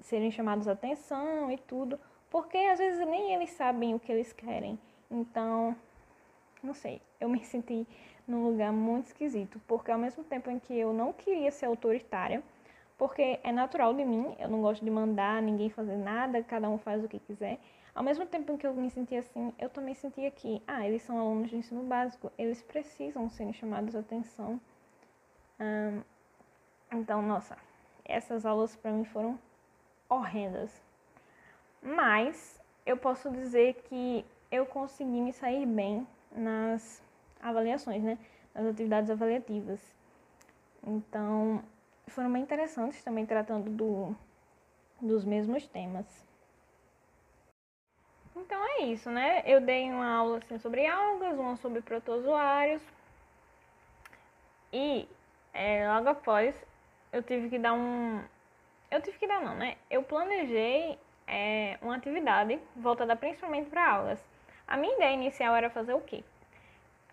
serem 0.00 0.30
chamados 0.30 0.68
a 0.68 0.72
atenção 0.72 1.50
e 1.50 1.58
tudo, 1.58 1.98
porque 2.30 2.56
às 2.56 2.78
vezes 2.78 3.06
nem 3.06 3.34
eles 3.34 3.50
sabem 3.50 3.94
o 3.94 4.00
que 4.00 4.10
eles 4.10 4.32
querem. 4.32 4.78
Então, 5.10 5.76
não 6.62 6.74
sei, 6.74 7.00
eu 7.20 7.28
me 7.28 7.42
senti 7.44 7.86
num 8.26 8.44
lugar 8.44 8.72
muito 8.72 9.06
esquisito, 9.06 9.60
porque 9.66 9.90
ao 9.90 9.98
mesmo 9.98 10.22
tempo 10.24 10.50
em 10.50 10.58
que 10.58 10.78
eu 10.78 10.92
não 10.92 11.12
queria 11.12 11.50
ser 11.50 11.66
autoritária, 11.66 12.42
porque 12.96 13.40
é 13.42 13.50
natural 13.50 13.92
de 13.94 14.04
mim, 14.04 14.36
eu 14.38 14.48
não 14.48 14.60
gosto 14.60 14.84
de 14.84 14.90
mandar 14.90 15.42
ninguém 15.42 15.68
fazer 15.68 15.96
nada, 15.96 16.42
cada 16.42 16.70
um 16.70 16.78
faz 16.78 17.02
o 17.02 17.08
que 17.08 17.18
quiser. 17.18 17.58
Ao 17.94 18.02
mesmo 18.02 18.24
tempo 18.24 18.52
em 18.52 18.56
que 18.56 18.66
eu 18.66 18.72
me 18.72 18.88
sentia 18.90 19.18
assim, 19.18 19.52
eu 19.58 19.68
também 19.68 19.94
sentia 19.94 20.30
que, 20.30 20.62
ah, 20.66 20.86
eles 20.86 21.02
são 21.02 21.18
alunos 21.18 21.50
de 21.50 21.56
ensino 21.56 21.82
básico, 21.82 22.32
eles 22.38 22.62
precisam 22.62 23.28
ser 23.28 23.52
chamados 23.52 23.94
a 23.94 24.00
atenção. 24.00 24.60
então, 26.90 27.20
nossa, 27.22 27.56
essas 28.04 28.44
aulas 28.46 28.74
para 28.76 28.90
mim 28.90 29.04
foram 29.04 29.38
horrendas. 30.08 30.82
Mas 31.82 32.60
eu 32.84 32.96
posso 32.96 33.30
dizer 33.30 33.74
que 33.88 34.24
eu 34.50 34.66
consegui 34.66 35.20
me 35.20 35.32
sair 35.32 35.66
bem 35.66 36.06
nas 36.30 37.02
avaliações, 37.40 38.02
né? 38.02 38.18
Nas 38.54 38.66
atividades 38.66 39.10
avaliativas. 39.10 39.80
Então, 40.84 41.62
foram 42.08 42.32
bem 42.32 42.42
interessantes 42.42 43.02
também 43.02 43.24
tratando 43.24 43.70
do, 43.70 44.16
dos 45.00 45.24
mesmos 45.24 45.66
temas. 45.66 46.06
Então 48.34 48.62
é 48.64 48.84
isso, 48.84 49.10
né? 49.10 49.42
Eu 49.46 49.60
dei 49.60 49.90
uma 49.90 50.08
aula 50.08 50.38
assim, 50.38 50.58
sobre 50.58 50.86
algas, 50.86 51.38
uma 51.38 51.56
sobre 51.56 51.82
protozoários. 51.82 52.82
E 54.72 55.08
é, 55.52 55.86
logo 55.94 56.08
após 56.08 56.54
eu 57.12 57.22
tive 57.22 57.48
que 57.50 57.58
dar 57.58 57.74
um. 57.74 58.22
Eu 58.90 59.00
tive 59.02 59.18
que 59.18 59.26
dar 59.26 59.40
não, 59.40 59.54
né? 59.54 59.76
Eu 59.90 60.02
planejei 60.02 60.98
é, 61.26 61.78
uma 61.82 61.96
atividade 61.96 62.58
voltada 62.74 63.14
principalmente 63.14 63.68
para 63.68 63.86
algas. 63.86 64.24
A 64.66 64.76
minha 64.76 64.94
ideia 64.96 65.14
inicial 65.14 65.54
era 65.54 65.68
fazer 65.68 65.92
o 65.92 66.00
quê? 66.00 66.24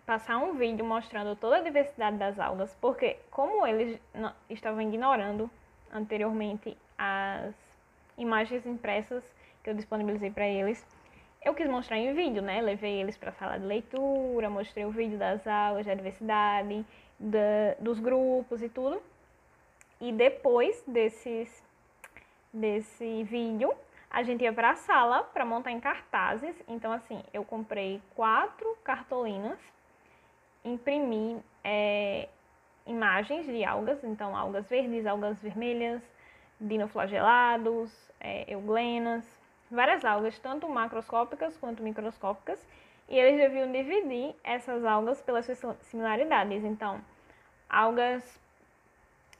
Passar 0.06 0.38
um 0.38 0.54
vídeo 0.54 0.84
mostrando 0.84 1.36
toda 1.36 1.58
a 1.58 1.62
diversidade 1.62 2.16
das 2.16 2.38
algas, 2.38 2.74
porque 2.80 3.18
como 3.30 3.66
eles 3.66 4.00
estavam 4.48 4.80
ignorando 4.80 5.50
anteriormente 5.92 6.76
as 6.98 7.54
imagens 8.16 8.64
impressas 8.66 9.24
que 9.62 9.70
eu 9.70 9.74
disponibilizei 9.74 10.30
para 10.30 10.46
eles. 10.46 10.84
Eu 11.42 11.54
quis 11.54 11.68
mostrar 11.68 11.96
em 11.96 12.12
vídeo, 12.14 12.42
né? 12.42 12.60
Levei 12.60 13.00
eles 13.00 13.16
para 13.16 13.30
a 13.30 13.32
sala 13.32 13.58
de 13.58 13.64
leitura, 13.64 14.50
mostrei 14.50 14.84
o 14.84 14.90
vídeo 14.90 15.18
das 15.18 15.46
aulas 15.46 15.86
de 15.86 15.94
diversidade, 15.94 16.84
da, 17.18 17.74
dos 17.78 17.98
grupos 17.98 18.62
e 18.62 18.68
tudo. 18.68 19.00
E 20.00 20.12
depois 20.12 20.82
desses, 20.86 21.62
desse 22.52 23.22
vídeo, 23.24 23.72
a 24.10 24.22
gente 24.22 24.42
ia 24.42 24.52
para 24.52 24.70
a 24.70 24.76
sala 24.76 25.22
para 25.24 25.44
montar 25.44 25.70
em 25.70 25.78
cartazes. 25.78 26.56
Então, 26.66 26.90
assim, 26.92 27.22
eu 27.32 27.44
comprei 27.44 28.02
quatro 28.14 28.76
cartolinas, 28.82 29.58
imprimi 30.64 31.42
é, 31.62 32.28
imagens 32.86 33.46
de 33.46 33.64
algas, 33.64 34.02
então 34.02 34.36
algas 34.36 34.68
verdes, 34.68 35.06
algas 35.06 35.40
vermelhas, 35.40 36.02
dinoflagelados, 36.60 37.92
é, 38.18 38.52
euglenas, 38.52 39.24
várias 39.70 40.04
algas, 40.04 40.38
tanto 40.38 40.68
macroscópicas 40.68 41.56
quanto 41.56 41.82
microscópicas, 41.82 42.66
e 43.08 43.18
eles 43.18 43.38
deviam 43.38 43.70
dividir 43.70 44.34
essas 44.42 44.84
algas 44.84 45.20
pelas 45.20 45.46
suas 45.46 45.76
similaridades. 45.82 46.64
Então, 46.64 47.00
algas 47.68 48.40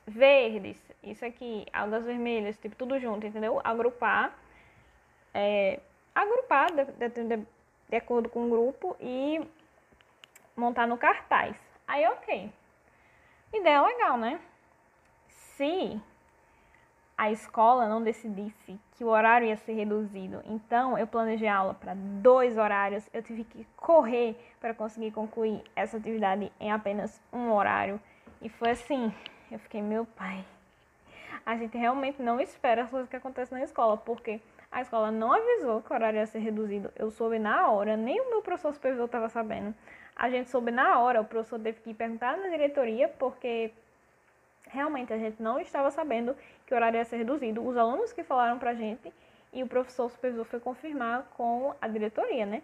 verdes, 0.06 0.82
isso 1.02 1.24
aqui, 1.24 1.66
algas 1.72 2.04
vermelhas, 2.04 2.58
tipo 2.58 2.74
tudo 2.76 2.98
junto, 2.98 3.26
entendeu? 3.26 3.60
Agrupar, 3.62 4.36
é, 5.32 5.80
agrupar 6.14 6.70
de, 6.72 7.08
de, 7.08 7.46
de, 7.88 7.96
acordo 7.96 8.28
com 8.28 8.46
o 8.46 8.50
grupo 8.50 8.96
e 9.00 9.40
montar 10.56 10.86
no 10.86 10.98
cartaz. 10.98 11.56
Aí, 11.86 12.06
ok. 12.06 12.52
Ideia 13.52 13.82
legal, 13.82 14.16
né? 14.16 14.40
Se 15.28 16.00
a 17.20 17.30
escola 17.30 17.86
não 17.86 18.02
decidisse 18.02 18.80
que 18.92 19.04
o 19.04 19.08
horário 19.08 19.46
ia 19.46 19.56
ser 19.56 19.74
reduzido, 19.74 20.42
então 20.46 20.96
eu 20.96 21.06
planejei 21.06 21.48
a 21.48 21.56
aula 21.56 21.74
para 21.74 21.94
dois 21.94 22.56
horários, 22.56 23.08
eu 23.12 23.22
tive 23.22 23.44
que 23.44 23.66
correr 23.76 24.38
para 24.58 24.72
conseguir 24.72 25.10
concluir 25.10 25.62
essa 25.76 25.98
atividade 25.98 26.50
em 26.58 26.72
apenas 26.72 27.20
um 27.30 27.52
horário. 27.52 28.00
E 28.40 28.48
foi 28.48 28.70
assim, 28.70 29.12
eu 29.54 29.58
fiquei, 29.58 29.82
meu 29.82 30.04
pai, 30.04 30.44
a 31.44 31.56
gente 31.56 31.76
realmente 31.76 32.22
não 32.22 32.40
espera 32.40 32.82
as 32.82 32.90
coisas 32.90 33.08
que 33.08 33.16
acontecem 33.16 33.58
na 33.58 33.64
escola, 33.64 33.96
porque 33.96 34.40
a 34.70 34.82
escola 34.82 35.10
não 35.10 35.32
avisou 35.32 35.82
que 35.82 35.92
o 35.92 35.94
horário 35.94 36.18
ia 36.18 36.26
ser 36.26 36.38
reduzido. 36.38 36.92
Eu 36.96 37.10
soube 37.10 37.38
na 37.38 37.68
hora, 37.68 37.96
nem 37.96 38.20
o 38.20 38.30
meu 38.30 38.42
professor 38.42 38.72
supervisor 38.72 39.06
estava 39.06 39.28
sabendo. 39.28 39.74
A 40.14 40.30
gente 40.30 40.50
soube 40.50 40.70
na 40.70 40.98
hora, 40.98 41.20
o 41.20 41.24
professor 41.24 41.58
teve 41.58 41.80
que 41.80 41.94
perguntar 41.94 42.36
na 42.36 42.48
diretoria, 42.48 43.08
porque 43.08 43.72
realmente 44.68 45.12
a 45.12 45.18
gente 45.18 45.42
não 45.42 45.58
estava 45.58 45.90
sabendo 45.90 46.36
que 46.66 46.72
o 46.72 46.76
horário 46.76 46.98
ia 46.98 47.04
ser 47.04 47.16
reduzido. 47.16 47.66
Os 47.66 47.76
alunos 47.76 48.12
que 48.12 48.22
falaram 48.22 48.58
pra 48.58 48.74
gente 48.74 49.12
e 49.52 49.62
o 49.62 49.66
professor 49.66 50.10
supervisor 50.10 50.44
foi 50.44 50.60
confirmar 50.60 51.24
com 51.36 51.74
a 51.80 51.88
diretoria, 51.88 52.46
né? 52.46 52.62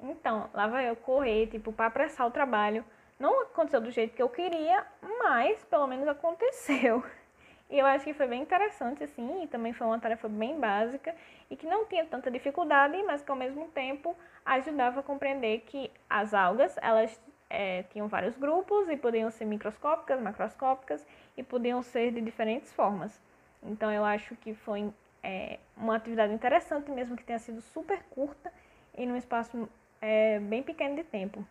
Então, 0.00 0.50
lá 0.52 0.66
vai 0.66 0.88
eu 0.88 0.96
correr, 0.96 1.46
tipo, 1.46 1.72
para 1.72 1.86
apressar 1.86 2.26
o 2.26 2.30
trabalho. 2.30 2.84
Não 3.18 3.42
aconteceu 3.42 3.80
do 3.80 3.90
jeito 3.90 4.14
que 4.14 4.22
eu 4.22 4.28
queria, 4.28 4.86
mas 5.18 5.64
pelo 5.64 5.86
menos 5.86 6.06
aconteceu. 6.08 7.02
E 7.68 7.80
eu 7.80 7.84
acho 7.84 8.04
que 8.04 8.14
foi 8.14 8.28
bem 8.28 8.42
interessante, 8.42 9.02
assim, 9.02 9.42
e 9.42 9.48
também 9.48 9.72
foi 9.72 9.88
uma 9.88 9.98
tarefa 9.98 10.28
bem 10.28 10.56
básica 10.60 11.12
e 11.50 11.56
que 11.56 11.66
não 11.66 11.84
tinha 11.84 12.04
tanta 12.06 12.30
dificuldade, 12.30 13.02
mas 13.02 13.22
que 13.22 13.30
ao 13.32 13.36
mesmo 13.36 13.66
tempo 13.70 14.16
ajudava 14.44 15.00
a 15.00 15.02
compreender 15.02 15.62
que 15.66 15.90
as 16.08 16.32
algas, 16.32 16.76
elas 16.80 17.20
é, 17.50 17.82
tinham 17.84 18.06
vários 18.06 18.36
grupos 18.36 18.88
e 18.88 18.96
podiam 18.96 19.32
ser 19.32 19.46
microscópicas, 19.46 20.20
macroscópicas 20.20 21.04
e 21.36 21.42
podiam 21.42 21.82
ser 21.82 22.12
de 22.12 22.20
diferentes 22.20 22.72
formas. 22.72 23.20
Então 23.60 23.90
eu 23.90 24.04
acho 24.04 24.36
que 24.36 24.54
foi 24.54 24.92
é, 25.20 25.58
uma 25.76 25.96
atividade 25.96 26.32
interessante, 26.32 26.88
mesmo 26.88 27.16
que 27.16 27.24
tenha 27.24 27.40
sido 27.40 27.60
super 27.60 28.00
curta 28.10 28.52
e 28.96 29.04
num 29.04 29.16
espaço 29.16 29.68
é, 30.00 30.38
bem 30.38 30.62
pequeno 30.62 30.94
de 30.94 31.02
tempo. 31.02 31.44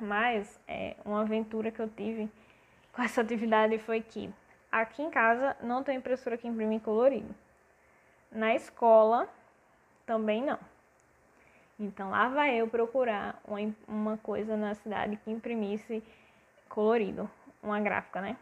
Mas 0.00 0.60
é, 0.66 0.96
uma 1.04 1.22
aventura 1.22 1.70
que 1.70 1.80
eu 1.80 1.88
tive 1.88 2.30
com 2.92 3.02
essa 3.02 3.20
atividade 3.20 3.78
foi 3.78 4.00
que 4.00 4.32
aqui 4.70 5.02
em 5.02 5.10
casa 5.10 5.56
não 5.62 5.82
tem 5.82 5.96
impressora 5.96 6.36
que 6.36 6.46
imprime 6.46 6.80
colorido. 6.80 7.34
Na 8.30 8.54
escola 8.54 9.28
também 10.06 10.42
não. 10.42 10.58
Então 11.78 12.10
lá 12.10 12.28
vai 12.28 12.56
eu 12.56 12.68
procurar 12.68 13.40
uma, 13.46 13.58
uma 13.86 14.16
coisa 14.18 14.56
na 14.56 14.74
cidade 14.74 15.16
que 15.16 15.30
imprimisse 15.30 16.02
colorido, 16.68 17.30
uma 17.62 17.80
gráfica, 17.80 18.20
né? 18.20 18.36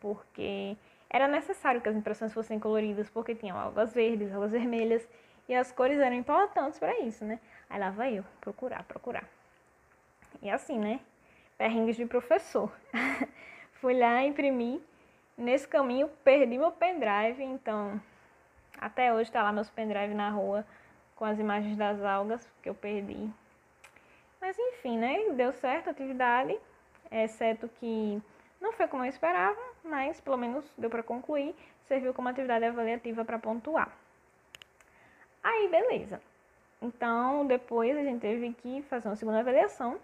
Porque 0.00 0.76
era 1.08 1.26
necessário 1.26 1.80
que 1.80 1.88
as 1.88 1.96
impressões 1.96 2.32
fossem 2.32 2.58
coloridas, 2.58 3.08
porque 3.08 3.34
tinham 3.34 3.58
algas 3.58 3.94
verdes, 3.94 4.32
algas 4.34 4.52
vermelhas, 4.52 5.08
e 5.48 5.54
as 5.54 5.72
cores 5.72 5.98
eram 5.98 6.14
importantes 6.14 6.78
para 6.78 7.00
isso, 7.00 7.24
né? 7.24 7.40
Aí 7.70 7.80
lá 7.80 7.90
vai 7.90 8.18
eu 8.18 8.24
procurar, 8.40 8.84
procurar. 8.84 9.24
E 10.42 10.50
assim, 10.50 10.78
né? 10.78 11.00
Perrengues 11.56 11.96
de 11.96 12.06
professor. 12.06 12.72
Fui 13.80 13.98
lá, 13.98 14.22
imprimi. 14.22 14.82
Nesse 15.36 15.68
caminho, 15.68 16.08
perdi 16.24 16.58
meu 16.58 16.72
pendrive, 16.72 17.42
então 17.42 18.00
até 18.80 19.12
hoje 19.12 19.30
tá 19.30 19.42
lá 19.42 19.52
meus 19.52 19.70
pendrive 19.70 20.14
na 20.14 20.30
rua 20.30 20.64
com 21.14 21.24
as 21.24 21.38
imagens 21.38 21.76
das 21.76 22.02
algas 22.02 22.48
que 22.62 22.68
eu 22.68 22.74
perdi. 22.74 23.28
Mas 24.40 24.58
enfim, 24.58 24.98
né? 24.98 25.30
Deu 25.34 25.52
certo 25.52 25.88
a 25.88 25.90
atividade, 25.90 26.58
exceto 27.10 27.68
que 27.80 28.22
não 28.60 28.72
foi 28.72 28.86
como 28.88 29.04
eu 29.04 29.08
esperava, 29.08 29.60
mas 29.84 30.20
pelo 30.20 30.36
menos 30.36 30.64
deu 30.76 30.90
para 30.90 31.02
concluir, 31.02 31.54
serviu 31.86 32.14
como 32.14 32.28
atividade 32.28 32.64
avaliativa 32.64 33.24
para 33.24 33.38
pontuar. 33.38 33.90
Aí, 35.42 35.68
beleza. 35.68 36.20
Então, 36.80 37.46
depois 37.46 37.96
a 37.96 38.02
gente 38.02 38.20
teve 38.20 38.52
que 38.54 38.82
fazer 38.82 39.08
uma 39.08 39.16
segunda 39.16 39.40
avaliação. 39.40 39.98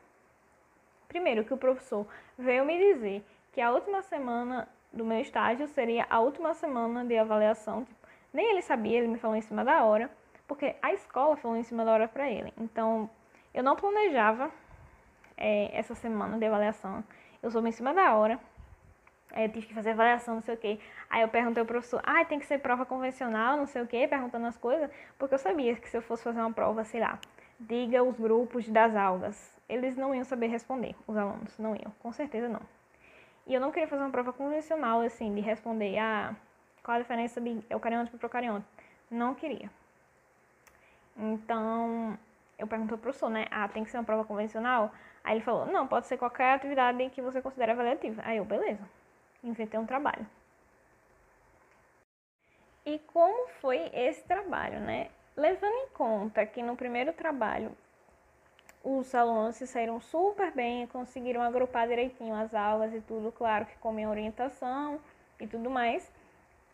Primeiro, 1.14 1.44
que 1.44 1.54
o 1.54 1.56
professor 1.56 2.04
veio 2.36 2.64
me 2.64 2.76
dizer 2.76 3.24
que 3.52 3.60
a 3.60 3.70
última 3.70 4.02
semana 4.02 4.66
do 4.92 5.04
meu 5.04 5.20
estágio 5.20 5.68
seria 5.68 6.04
a 6.10 6.18
última 6.18 6.54
semana 6.54 7.04
de 7.04 7.16
avaliação. 7.16 7.84
Tipo, 7.84 8.08
nem 8.32 8.50
ele 8.50 8.60
sabia, 8.60 8.98
ele 8.98 9.06
me 9.06 9.16
falou 9.16 9.36
em 9.36 9.40
cima 9.40 9.64
da 9.64 9.84
hora 9.84 10.10
porque 10.48 10.74
a 10.82 10.92
escola 10.92 11.36
falou 11.36 11.56
em 11.56 11.62
cima 11.62 11.84
da 11.84 11.92
hora 11.92 12.08
para 12.08 12.28
ele. 12.28 12.52
Então, 12.58 13.08
eu 13.54 13.62
não 13.62 13.76
planejava 13.76 14.50
é, 15.36 15.70
essa 15.78 15.94
semana 15.94 16.36
de 16.36 16.46
avaliação. 16.46 17.04
Eu 17.40 17.48
soube 17.48 17.68
em 17.68 17.72
cima 17.72 17.94
da 17.94 18.16
hora. 18.16 18.36
É, 19.30 19.46
tive 19.46 19.68
que 19.68 19.74
fazer 19.74 19.90
avaliação, 19.90 20.34
não 20.34 20.42
sei 20.42 20.54
o 20.56 20.58
quê. 20.58 20.80
Aí 21.08 21.22
eu 21.22 21.28
perguntei 21.28 21.60
ao 21.60 21.66
professor, 21.66 22.02
ah, 22.02 22.24
tem 22.24 22.40
que 22.40 22.46
ser 22.46 22.58
prova 22.58 22.84
convencional, 22.84 23.56
não 23.56 23.66
sei 23.66 23.82
o 23.82 23.86
quê, 23.86 24.08
perguntando 24.08 24.46
as 24.46 24.56
coisas, 24.56 24.90
porque 25.16 25.36
eu 25.36 25.38
sabia 25.38 25.76
que 25.76 25.88
se 25.88 25.96
eu 25.96 26.02
fosse 26.02 26.24
fazer 26.24 26.40
uma 26.40 26.52
prova, 26.52 26.82
sei 26.82 26.98
lá, 26.98 27.20
diga 27.60 28.02
os 28.02 28.18
grupos 28.18 28.68
das 28.68 28.96
algas, 28.96 29.53
eles 29.68 29.96
não 29.96 30.14
iam 30.14 30.24
saber 30.24 30.48
responder, 30.48 30.94
os 31.06 31.16
alunos, 31.16 31.58
não 31.58 31.74
iam, 31.74 31.92
com 32.00 32.12
certeza 32.12 32.48
não. 32.48 32.60
E 33.46 33.54
eu 33.54 33.60
não 33.60 33.70
queria 33.70 33.88
fazer 33.88 34.02
uma 34.02 34.10
prova 34.10 34.32
convencional, 34.32 35.00
assim, 35.00 35.34
de 35.34 35.40
responder, 35.40 35.98
ah, 35.98 36.34
qual 36.82 36.96
a 36.96 37.00
diferença 37.00 37.40
de 37.40 37.62
eucarionte 37.68 38.10
para 38.10 38.18
procarionte. 38.18 38.66
Não 39.10 39.34
queria. 39.34 39.70
Então, 41.16 42.18
eu 42.58 42.66
perguntei 42.66 42.96
pro 42.96 43.02
professor, 43.02 43.30
né? 43.30 43.46
Ah, 43.50 43.68
tem 43.68 43.84
que 43.84 43.90
ser 43.90 43.98
uma 43.98 44.04
prova 44.04 44.24
convencional? 44.24 44.92
Aí 45.22 45.36
ele 45.36 45.44
falou, 45.44 45.66
não, 45.66 45.86
pode 45.86 46.06
ser 46.06 46.16
qualquer 46.16 46.54
atividade 46.54 47.10
que 47.10 47.22
você 47.22 47.40
considere 47.40 47.72
avaliativa. 47.72 48.22
Aí 48.24 48.38
eu, 48.38 48.44
beleza. 48.44 48.82
Inventei 49.42 49.78
um 49.78 49.86
trabalho. 49.86 50.26
E 52.84 52.98
como 52.98 53.48
foi 53.60 53.90
esse 53.94 54.22
trabalho, 54.24 54.80
né? 54.80 55.10
Levando 55.36 55.72
em 55.72 55.88
conta 55.88 56.44
que 56.44 56.62
no 56.62 56.76
primeiro 56.76 57.12
trabalho 57.12 57.74
os 58.84 59.14
alunos 59.14 59.56
se 59.56 59.66
saíram 59.66 59.98
super 60.00 60.52
bem, 60.52 60.86
conseguiram 60.86 61.42
agrupar 61.42 61.88
direitinho 61.88 62.34
as 62.34 62.54
aulas 62.54 62.92
e 62.94 63.00
tudo, 63.00 63.32
claro 63.32 63.64
que 63.64 63.76
com 63.78 63.92
minha 63.92 64.08
orientação 64.08 65.00
e 65.40 65.46
tudo 65.46 65.70
mais, 65.70 66.12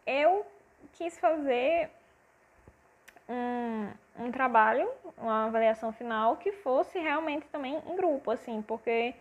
eu 0.07 0.45
quis 0.93 1.19
fazer 1.19 1.89
um, 3.29 4.25
um 4.25 4.33
trabalho, 4.33 4.91
uma 5.17 5.47
avaliação 5.47 5.93
final 5.93 6.37
que 6.37 6.51
fosse 6.51 6.99
realmente 6.99 7.47
também 7.47 7.81
em 7.87 7.97
grupo, 7.97 8.33
assim, 8.33 8.61
porque 8.61 9.15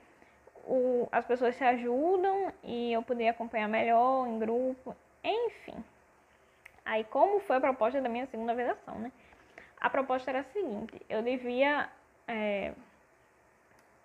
o, 0.65 1.07
as 1.11 1.25
pessoas 1.25 1.55
se 1.55 1.63
ajudam 1.63 2.51
e 2.63 2.91
eu 2.91 3.03
poder 3.03 3.27
acompanhar 3.27 3.67
melhor 3.67 4.27
em 4.27 4.39
grupo, 4.39 4.95
enfim. 5.23 5.83
Aí, 6.83 7.03
como 7.03 7.39
foi 7.41 7.57
a 7.57 7.61
proposta 7.61 8.01
da 8.01 8.09
minha 8.09 8.25
segunda 8.25 8.51
avaliação, 8.51 8.95
né? 8.95 9.11
A 9.79 9.89
proposta 9.89 10.31
era 10.31 10.39
a 10.39 10.43
seguinte: 10.43 10.99
eu 11.07 11.21
devia. 11.21 11.89
É, 12.31 12.73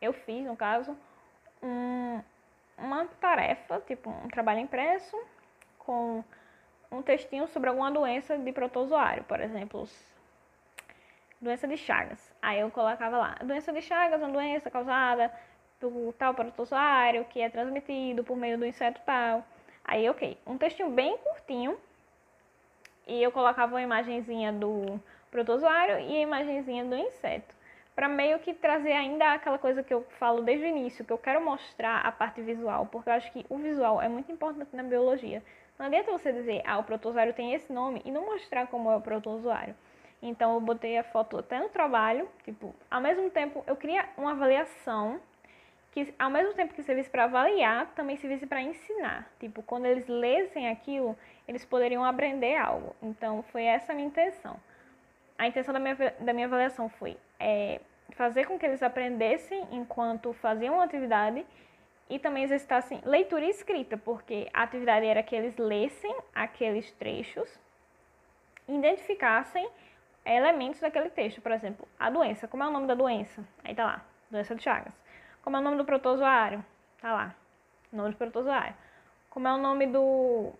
eu 0.00 0.14
fiz, 0.14 0.46
no 0.46 0.56
caso, 0.56 0.96
um, 1.62 2.22
uma 2.78 3.04
tarefa, 3.20 3.80
tipo 3.80 4.08
um 4.08 4.28
trabalho 4.28 4.60
impresso, 4.60 5.14
com 5.78 6.24
um 6.90 7.02
textinho 7.02 7.46
sobre 7.48 7.68
alguma 7.68 7.90
doença 7.90 8.38
de 8.38 8.50
protozoário, 8.50 9.24
por 9.24 9.40
exemplo, 9.40 9.86
doença 11.38 11.68
de 11.68 11.76
Chagas. 11.76 12.32
Aí 12.40 12.60
eu 12.60 12.70
colocava 12.70 13.18
lá, 13.18 13.36
doença 13.44 13.70
de 13.74 13.82
Chagas 13.82 14.22
é 14.22 14.24
uma 14.24 14.32
doença 14.32 14.70
causada 14.70 15.30
por 15.78 16.14
tal 16.14 16.32
protozoário 16.32 17.26
que 17.26 17.42
é 17.42 17.50
transmitido 17.50 18.24
por 18.24 18.38
meio 18.38 18.56
do 18.56 18.64
inseto 18.64 19.02
tal. 19.04 19.44
Aí, 19.84 20.08
ok, 20.08 20.38
um 20.46 20.56
textinho 20.56 20.88
bem 20.88 21.18
curtinho 21.18 21.78
e 23.06 23.22
eu 23.22 23.30
colocava 23.30 23.74
uma 23.74 23.82
imagenzinha 23.82 24.50
do 24.50 24.98
protozoário 25.30 25.98
e 25.98 26.16
a 26.16 26.20
imagenzinha 26.20 26.86
do 26.86 26.96
inseto. 26.96 27.53
Para 27.94 28.08
meio 28.08 28.38
que 28.40 28.52
trazer 28.52 28.92
ainda 28.92 29.32
aquela 29.32 29.58
coisa 29.58 29.82
que 29.82 29.94
eu 29.94 30.02
falo 30.18 30.42
desde 30.42 30.64
o 30.64 30.68
início, 30.68 31.04
que 31.04 31.12
eu 31.12 31.18
quero 31.18 31.44
mostrar 31.44 32.00
a 32.00 32.10
parte 32.10 32.42
visual, 32.42 32.86
porque 32.86 33.08
eu 33.08 33.14
acho 33.14 33.30
que 33.32 33.46
o 33.48 33.56
visual 33.56 34.02
é 34.02 34.08
muito 34.08 34.32
importante 34.32 34.74
na 34.74 34.82
biologia. 34.82 35.42
Não 35.78 35.86
adianta 35.86 36.10
você 36.10 36.32
dizer, 36.32 36.62
ah, 36.64 36.78
o 36.78 36.84
protozoário 36.84 37.32
tem 37.32 37.54
esse 37.54 37.72
nome 37.72 38.02
e 38.04 38.10
não 38.10 38.26
mostrar 38.26 38.66
como 38.66 38.90
é 38.90 38.96
o 38.96 39.00
protozoário. 39.00 39.74
Então 40.20 40.54
eu 40.54 40.60
botei 40.60 40.98
a 40.98 41.04
foto 41.04 41.38
até 41.38 41.60
no 41.60 41.68
trabalho, 41.68 42.28
tipo, 42.44 42.74
ao 42.90 43.00
mesmo 43.00 43.30
tempo 43.30 43.62
eu 43.66 43.76
queria 43.76 44.08
uma 44.16 44.32
avaliação 44.32 45.20
que 45.94 46.12
ao 46.18 46.28
mesmo 46.28 46.52
tempo 46.54 46.74
que 46.74 46.82
servisse 46.82 47.08
para 47.08 47.24
avaliar, 47.24 47.86
também 47.94 48.16
servisse 48.16 48.46
para 48.46 48.60
ensinar. 48.60 49.30
Tipo, 49.38 49.62
quando 49.62 49.86
eles 49.86 50.08
lessem 50.08 50.68
aquilo, 50.68 51.16
eles 51.46 51.64
poderiam 51.64 52.04
aprender 52.04 52.56
algo. 52.56 52.96
Então, 53.00 53.44
foi 53.44 53.62
essa 53.62 53.92
a 53.92 53.94
minha 53.94 54.08
intenção. 54.08 54.56
A 55.38 55.46
intenção 55.46 55.74
da 55.74 55.80
minha, 55.80 55.96
da 56.20 56.32
minha 56.32 56.46
avaliação 56.46 56.88
foi 56.88 57.16
é, 57.38 57.80
fazer 58.12 58.46
com 58.46 58.58
que 58.58 58.64
eles 58.64 58.82
aprendessem 58.82 59.66
enquanto 59.72 60.32
faziam 60.34 60.74
uma 60.74 60.84
atividade 60.84 61.44
e 62.08 62.18
também 62.18 62.44
exercitassem 62.44 63.00
leitura 63.04 63.44
e 63.44 63.50
escrita, 63.50 63.96
porque 63.96 64.48
a 64.52 64.62
atividade 64.62 65.06
era 65.06 65.22
que 65.22 65.34
eles 65.34 65.56
lessem 65.56 66.14
aqueles 66.34 66.90
trechos, 66.92 67.48
identificassem 68.68 69.68
elementos 70.24 70.80
daquele 70.80 71.10
texto. 71.10 71.40
Por 71.40 71.52
exemplo, 71.52 71.88
a 71.98 72.10
doença. 72.10 72.46
Como 72.46 72.62
é 72.62 72.68
o 72.68 72.70
nome 72.70 72.86
da 72.86 72.94
doença? 72.94 73.42
Aí 73.62 73.74
tá 73.74 73.84
lá, 73.84 74.04
doença 74.30 74.54
de 74.54 74.62
Chagas. 74.62 74.92
Como 75.42 75.56
é 75.56 75.60
o 75.60 75.62
nome 75.62 75.76
do 75.76 75.84
protozoário? 75.84 76.64
Tá 77.00 77.12
lá. 77.12 77.34
Nome 77.92 78.10
do 78.10 78.16
protozoário. 78.16 78.74
Como 79.30 79.46
é 79.46 79.52
o 79.52 79.58
nome 79.58 79.86
do. 79.86 80.52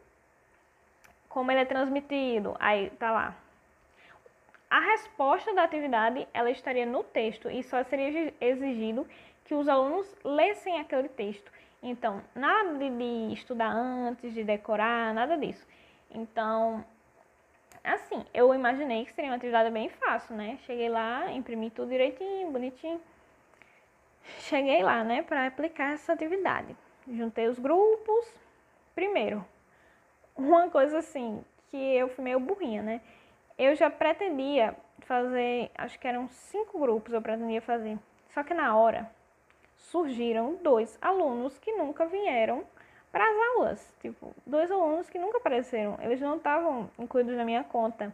Como 1.28 1.50
ele 1.50 1.60
é 1.60 1.64
transmitido? 1.64 2.56
Aí 2.60 2.90
tá 2.90 3.10
lá. 3.10 3.34
A 4.70 4.80
resposta 4.80 5.54
da 5.54 5.64
atividade 5.64 6.26
ela 6.32 6.50
estaria 6.50 6.86
no 6.86 7.04
texto 7.04 7.50
e 7.50 7.62
só 7.62 7.82
seria 7.84 8.32
exigido 8.40 9.06
que 9.44 9.54
os 9.54 9.68
alunos 9.68 10.12
lessem 10.24 10.80
aquele 10.80 11.08
texto. 11.08 11.52
Então, 11.82 12.22
nada 12.34 12.78
de, 12.78 13.32
estudar 13.32 13.70
antes, 13.70 14.32
de 14.32 14.42
decorar, 14.42 15.12
nada 15.12 15.36
disso. 15.36 15.66
Então, 16.10 16.84
assim, 17.82 18.24
eu 18.32 18.54
imaginei 18.54 19.04
que 19.04 19.12
seria 19.12 19.30
uma 19.30 19.36
atividade 19.36 19.70
bem 19.70 19.90
fácil, 19.90 20.34
né? 20.34 20.58
Cheguei 20.64 20.88
lá, 20.88 21.30
imprimi 21.30 21.70
tudo 21.70 21.90
direitinho, 21.90 22.50
bonitinho 22.50 23.00
cheguei 24.40 24.82
lá, 24.82 25.04
né, 25.04 25.22
para 25.22 25.46
aplicar 25.46 25.92
essa 25.92 26.12
atividade. 26.12 26.76
Juntei 27.08 27.48
os 27.48 27.58
grupos. 27.58 28.26
Primeiro, 28.94 29.44
uma 30.36 30.68
coisa 30.70 30.98
assim, 30.98 31.44
que 31.70 31.76
eu 31.76 32.08
fui 32.08 32.24
meio 32.24 32.40
burrinha, 32.40 32.82
né? 32.82 33.00
Eu 33.56 33.74
já 33.76 33.88
pretendia 33.88 34.74
fazer, 35.00 35.70
acho 35.76 35.98
que 35.98 36.08
eram 36.08 36.28
cinco 36.28 36.78
grupos 36.78 37.12
eu 37.12 37.22
pretendia 37.22 37.62
fazer. 37.62 37.98
Só 38.30 38.42
que 38.42 38.52
na 38.52 38.76
hora 38.76 39.08
surgiram 39.76 40.56
dois 40.56 40.98
alunos 41.00 41.56
que 41.58 41.72
nunca 41.72 42.04
vieram 42.06 42.64
para 43.12 43.24
as 43.24 43.36
aulas. 43.56 43.94
Tipo, 44.00 44.34
dois 44.44 44.70
alunos 44.72 45.08
que 45.08 45.20
nunca 45.20 45.38
apareceram. 45.38 45.96
Eles 46.02 46.20
não 46.20 46.36
estavam 46.36 46.90
incluídos 46.98 47.36
na 47.36 47.44
minha 47.44 47.62
conta. 47.62 48.12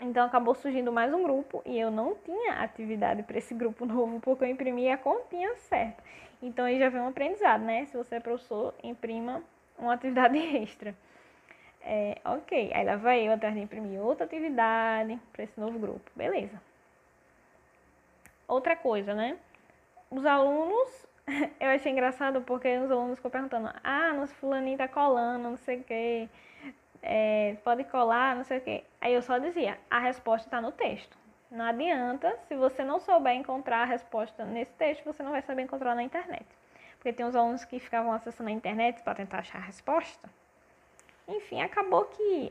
Então 0.00 0.24
acabou 0.24 0.54
surgindo 0.54 0.92
mais 0.92 1.12
um 1.12 1.22
grupo 1.22 1.62
e 1.64 1.76
eu 1.76 1.90
não 1.90 2.14
tinha 2.14 2.60
atividade 2.60 3.24
para 3.24 3.38
esse 3.38 3.52
grupo 3.52 3.84
novo 3.86 4.20
porque 4.20 4.44
eu 4.44 4.48
imprimi 4.48 4.88
a 4.90 4.96
continha 4.96 5.56
certa. 5.56 6.04
Então 6.40 6.66
aí 6.66 6.78
já 6.78 6.88
vem 6.88 7.00
um 7.00 7.08
aprendizado, 7.08 7.62
né? 7.62 7.86
Se 7.86 7.96
você 7.96 8.16
é 8.16 8.20
professor, 8.20 8.74
imprima 8.80 9.42
uma 9.76 9.94
atividade 9.94 10.38
extra. 10.56 10.94
É, 11.88 12.18
ok, 12.24 12.72
aí 12.74 12.84
lá 12.84 12.96
vai 12.96 13.26
eu 13.26 13.32
atrás 13.32 13.54
de 13.54 13.60
imprimir 13.60 14.00
outra 14.00 14.26
atividade 14.26 15.18
para 15.32 15.44
esse 15.44 15.58
novo 15.58 15.78
grupo. 15.78 16.10
Beleza. 16.16 16.60
Outra 18.48 18.74
coisa, 18.74 19.14
né? 19.14 19.38
Os 20.10 20.26
alunos, 20.26 21.06
eu 21.60 21.70
achei 21.70 21.92
engraçado 21.92 22.40
porque 22.42 22.76
os 22.78 22.90
alunos 22.90 23.16
ficam 23.16 23.30
perguntando: 23.30 23.70
ah, 23.84 24.12
nosso 24.12 24.34
fulaninho 24.34 24.78
tá 24.78 24.88
colando, 24.88 25.48
não 25.50 25.56
sei 25.56 25.78
o 25.78 25.84
quê 25.84 26.28
é, 27.08 27.56
pode 27.62 27.84
colar, 27.84 28.34
não 28.34 28.42
sei 28.42 28.58
o 28.58 28.60
quê. 28.60 28.84
Aí 29.00 29.14
eu 29.14 29.22
só 29.22 29.38
dizia, 29.38 29.78
a 29.88 30.00
resposta 30.00 30.48
está 30.48 30.60
no 30.60 30.72
texto. 30.72 31.16
Não 31.48 31.64
adianta, 31.64 32.36
se 32.48 32.56
você 32.56 32.82
não 32.82 32.98
souber 32.98 33.32
encontrar 33.34 33.82
a 33.82 33.84
resposta 33.84 34.44
nesse 34.44 34.72
texto, 34.72 35.04
você 35.04 35.22
não 35.22 35.30
vai 35.30 35.40
saber 35.42 35.62
encontrar 35.62 35.94
na 35.94 36.02
internet. 36.02 36.44
Porque 36.96 37.12
tem 37.12 37.24
uns 37.24 37.36
alunos 37.36 37.64
que 37.64 37.78
ficavam 37.78 38.12
acessando 38.12 38.50
a 38.50 38.52
internet 38.52 39.00
para 39.02 39.14
tentar 39.14 39.38
achar 39.38 39.58
a 39.58 39.64
resposta. 39.64 40.28
Enfim, 41.28 41.60
acabou 41.60 42.04
que 42.04 42.50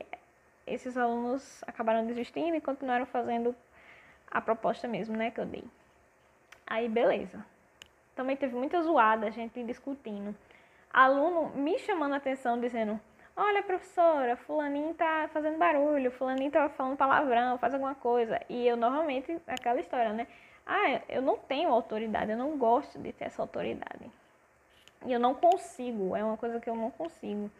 esses 0.66 0.96
alunos 0.96 1.62
acabaram 1.66 2.06
desistindo 2.06 2.54
e 2.56 2.60
continuaram 2.60 3.06
fazendo 3.06 3.54
a 4.30 4.40
proposta 4.40 4.86
mesmo, 4.88 5.16
né, 5.16 5.30
que 5.30 5.40
eu 5.40 5.46
dei. 5.46 5.64
Aí, 6.66 6.88
beleza. 6.88 7.44
Também 8.14 8.36
teve 8.36 8.54
muita 8.54 8.82
zoada, 8.82 9.30
gente 9.30 9.62
discutindo. 9.62 10.34
Aluno 10.92 11.50
me 11.54 11.78
chamando 11.78 12.14
a 12.14 12.16
atenção, 12.16 12.58
dizendo: 12.58 12.98
Olha, 13.36 13.62
professora, 13.62 14.34
fulaninho 14.34 14.94
tá 14.94 15.28
fazendo 15.32 15.58
barulho, 15.58 16.10
fulaninho 16.10 16.50
tá 16.50 16.70
falando 16.70 16.96
palavrão, 16.96 17.58
faz 17.58 17.74
alguma 17.74 17.94
coisa. 17.94 18.40
E 18.48 18.66
eu 18.66 18.76
normalmente, 18.76 19.38
aquela 19.46 19.78
história, 19.78 20.14
né? 20.14 20.26
Ah, 20.66 21.02
eu 21.08 21.20
não 21.20 21.36
tenho 21.36 21.70
autoridade, 21.70 22.32
eu 22.32 22.38
não 22.38 22.56
gosto 22.56 22.98
de 22.98 23.12
ter 23.12 23.26
essa 23.26 23.42
autoridade. 23.42 24.10
E 25.04 25.12
eu 25.12 25.20
não 25.20 25.34
consigo, 25.34 26.16
é 26.16 26.24
uma 26.24 26.38
coisa 26.38 26.58
que 26.58 26.68
eu 26.68 26.74
não 26.74 26.90
consigo. 26.90 27.50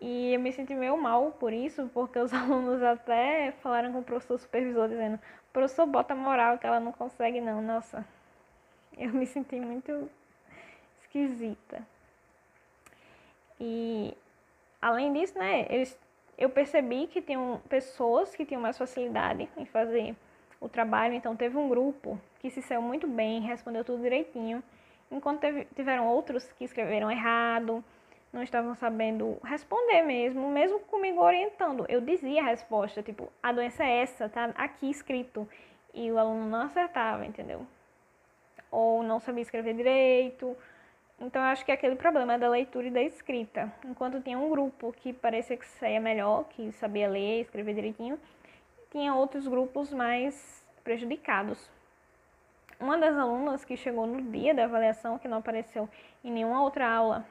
E 0.00 0.32
eu 0.32 0.40
me 0.40 0.50
senti 0.52 0.74
meio 0.74 0.96
mal 0.96 1.32
por 1.32 1.52
isso, 1.52 1.90
porque 1.92 2.18
os 2.18 2.32
alunos 2.34 2.82
até 2.82 3.52
falaram 3.60 3.92
com 3.92 3.98
o 4.00 4.04
professor 4.04 4.38
supervisor, 4.38 4.88
dizendo: 4.88 5.20
professor, 5.52 5.86
bota 5.86 6.14
moral 6.14 6.58
que 6.58 6.66
ela 6.66 6.80
não 6.80 6.92
consegue, 6.92 7.40
não. 7.40 7.60
Nossa, 7.60 8.04
eu 8.96 9.12
me 9.12 9.26
senti 9.26 9.60
muito 9.60 10.10
esquisita. 11.00 11.86
E 13.60 14.16
além 14.80 15.12
disso, 15.12 15.38
né, 15.38 15.66
eles, 15.68 15.98
eu 16.38 16.48
percebi 16.48 17.06
que 17.06 17.20
tinham 17.20 17.60
pessoas 17.68 18.34
que 18.34 18.46
tinham 18.46 18.62
mais 18.62 18.78
facilidade 18.78 19.48
em 19.56 19.66
fazer 19.66 20.16
o 20.58 20.68
trabalho, 20.68 21.14
então 21.14 21.36
teve 21.36 21.58
um 21.58 21.68
grupo 21.68 22.18
que 22.38 22.50
se 22.50 22.62
saiu 22.62 22.80
muito 22.80 23.06
bem, 23.06 23.40
respondeu 23.40 23.84
tudo 23.84 24.02
direitinho, 24.02 24.62
enquanto 25.10 25.40
teve, 25.40 25.66
tiveram 25.74 26.06
outros 26.06 26.50
que 26.52 26.64
escreveram 26.64 27.10
errado, 27.10 27.84
não 28.32 28.42
estavam 28.42 28.74
sabendo 28.74 29.38
responder 29.42 30.02
mesmo, 30.02 30.48
mesmo 30.48 30.80
comigo 30.80 31.20
orientando. 31.20 31.84
Eu 31.88 32.00
dizia 32.00 32.42
a 32.42 32.46
resposta, 32.46 33.02
tipo, 33.02 33.32
a 33.42 33.52
doença 33.52 33.84
é 33.84 34.02
essa, 34.02 34.28
tá 34.28 34.52
aqui 34.54 34.90
escrito, 34.90 35.48
e 35.92 36.10
o 36.10 36.18
aluno 36.18 36.48
não 36.48 36.62
acertava, 36.62 37.26
entendeu? 37.26 37.66
Ou 38.70 39.02
não 39.02 39.18
sabia 39.18 39.42
escrever 39.42 39.74
direito, 39.74 40.56
então, 41.20 41.42
eu 41.42 41.48
acho 41.48 41.66
que 41.66 41.70
é 41.70 41.74
aquele 41.74 41.96
problema 41.96 42.38
da 42.38 42.48
leitura 42.48 42.86
e 42.86 42.90
da 42.90 43.02
escrita. 43.02 43.70
Enquanto 43.84 44.22
tinha 44.22 44.38
um 44.38 44.48
grupo 44.48 44.90
que 44.90 45.12
parecia 45.12 45.54
que 45.54 45.66
saía 45.66 46.00
melhor, 46.00 46.44
que 46.48 46.72
sabia 46.72 47.06
ler, 47.10 47.42
escrever 47.42 47.74
direitinho, 47.74 48.18
tinha 48.90 49.14
outros 49.14 49.46
grupos 49.46 49.92
mais 49.92 50.66
prejudicados. 50.82 51.70
Uma 52.80 52.96
das 52.96 53.14
alunas 53.14 53.66
que 53.66 53.76
chegou 53.76 54.06
no 54.06 54.22
dia 54.32 54.54
da 54.54 54.64
avaliação, 54.64 55.18
que 55.18 55.28
não 55.28 55.38
apareceu 55.38 55.86
em 56.24 56.32
nenhuma 56.32 56.62
outra 56.62 56.90
aula, 56.90 57.26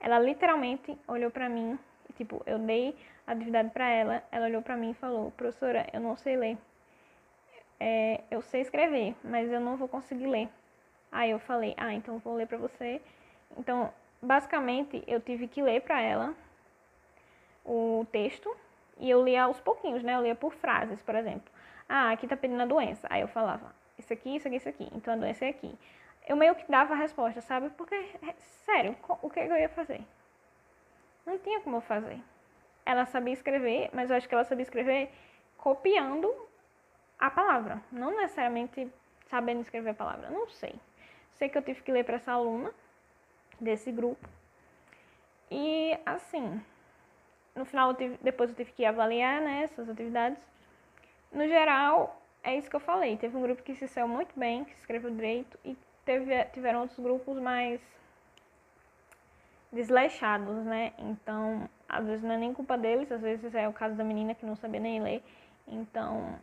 ela 0.00 0.18
literalmente 0.18 0.96
olhou 1.08 1.30
para 1.30 1.48
mim, 1.48 1.78
tipo, 2.16 2.42
eu 2.46 2.58
dei 2.58 2.96
a 3.26 3.32
atividade 3.32 3.70
para 3.70 3.88
ela, 3.88 4.22
ela 4.30 4.46
olhou 4.46 4.62
para 4.62 4.76
mim 4.76 4.90
e 4.90 4.94
falou: 4.94 5.30
"Professora, 5.32 5.86
eu 5.92 6.00
não 6.00 6.16
sei 6.16 6.36
ler. 6.36 6.58
É, 7.78 8.22
eu 8.30 8.40
sei 8.42 8.60
escrever, 8.62 9.14
mas 9.22 9.50
eu 9.50 9.60
não 9.60 9.76
vou 9.76 9.88
conseguir 9.88 10.26
ler." 10.26 10.48
Aí 11.10 11.30
eu 11.30 11.38
falei, 11.38 11.74
ah, 11.76 11.94
então 11.94 12.18
vou 12.18 12.34
ler 12.34 12.46
para 12.46 12.58
você. 12.58 13.00
Então, 13.56 13.90
basicamente, 14.20 15.02
eu 15.06 15.20
tive 15.20 15.48
que 15.48 15.62
ler 15.62 15.80
para 15.80 16.00
ela 16.00 16.34
o 17.64 18.06
texto 18.12 18.54
e 18.98 19.08
eu 19.08 19.24
lia 19.24 19.44
aos 19.44 19.60
pouquinhos, 19.60 20.02
né? 20.02 20.14
Eu 20.14 20.22
lia 20.22 20.34
por 20.34 20.52
frases, 20.52 21.00
por 21.02 21.14
exemplo. 21.14 21.50
Ah, 21.88 22.10
aqui 22.10 22.26
tá 22.26 22.36
pedindo 22.36 22.60
a 22.62 22.66
doença. 22.66 23.06
Aí 23.10 23.20
eu 23.20 23.28
falava, 23.28 23.74
isso 23.98 24.12
aqui, 24.12 24.36
isso 24.36 24.46
aqui, 24.46 24.56
isso 24.56 24.68
aqui. 24.68 24.88
Então 24.92 25.14
a 25.14 25.16
doença 25.16 25.44
é 25.44 25.48
aqui. 25.48 25.74
Eu 26.26 26.36
meio 26.36 26.54
que 26.54 26.70
dava 26.70 26.94
a 26.94 26.96
resposta, 26.96 27.40
sabe? 27.40 27.70
Porque, 27.70 27.94
sério, 28.38 28.96
o 29.22 29.30
que 29.30 29.38
eu 29.38 29.56
ia 29.56 29.68
fazer? 29.68 30.00
Não 31.24 31.38
tinha 31.38 31.60
como 31.60 31.76
eu 31.76 31.80
fazer. 31.80 32.20
Ela 32.84 33.06
sabia 33.06 33.32
escrever, 33.32 33.90
mas 33.92 34.10
eu 34.10 34.16
acho 34.16 34.28
que 34.28 34.34
ela 34.34 34.44
sabia 34.44 34.62
escrever 34.62 35.10
copiando 35.56 36.32
a 37.18 37.30
palavra. 37.30 37.80
Não 37.92 38.16
necessariamente 38.16 38.90
sabendo 39.26 39.60
escrever 39.60 39.90
a 39.90 39.94
palavra. 39.94 40.30
Não 40.30 40.48
sei. 40.48 40.74
Sei 41.34 41.48
que 41.48 41.56
eu 41.56 41.62
tive 41.62 41.82
que 41.82 41.92
ler 41.92 42.04
para 42.04 42.16
essa 42.16 42.32
aluna 42.32 42.72
desse 43.60 43.92
grupo. 43.92 44.28
E 45.50 45.96
assim, 46.04 46.60
no 47.54 47.64
final, 47.64 47.90
eu 47.90 47.96
tive, 47.96 48.18
depois 48.20 48.50
eu 48.50 48.56
tive 48.56 48.72
que 48.72 48.84
avaliar 48.84 49.40
né, 49.40 49.62
essas 49.62 49.88
atividades. 49.88 50.38
No 51.32 51.46
geral, 51.46 52.20
é 52.42 52.56
isso 52.56 52.68
que 52.68 52.76
eu 52.76 52.80
falei. 52.80 53.16
Teve 53.16 53.36
um 53.36 53.42
grupo 53.42 53.62
que 53.62 53.74
se 53.74 53.88
saiu 53.88 54.08
muito 54.08 54.38
bem, 54.38 54.64
que 54.64 54.74
escreveu 54.74 55.10
direito, 55.10 55.58
e 55.64 55.76
teve, 56.06 56.44
tiveram 56.46 56.82
outros 56.82 56.98
grupos 56.98 57.38
mais 57.38 57.80
desleixados, 59.72 60.64
né? 60.64 60.94
Então, 60.96 61.68
às 61.86 62.06
vezes 62.06 62.22
não 62.22 62.32
é 62.32 62.38
nem 62.38 62.54
culpa 62.54 62.78
deles, 62.78 63.10
às 63.12 63.20
vezes 63.20 63.54
é 63.54 63.68
o 63.68 63.72
caso 63.72 63.94
da 63.96 64.04
menina 64.04 64.34
que 64.34 64.46
não 64.46 64.56
sabia 64.56 64.80
nem 64.80 65.02
ler. 65.02 65.22
Então, 65.66 66.38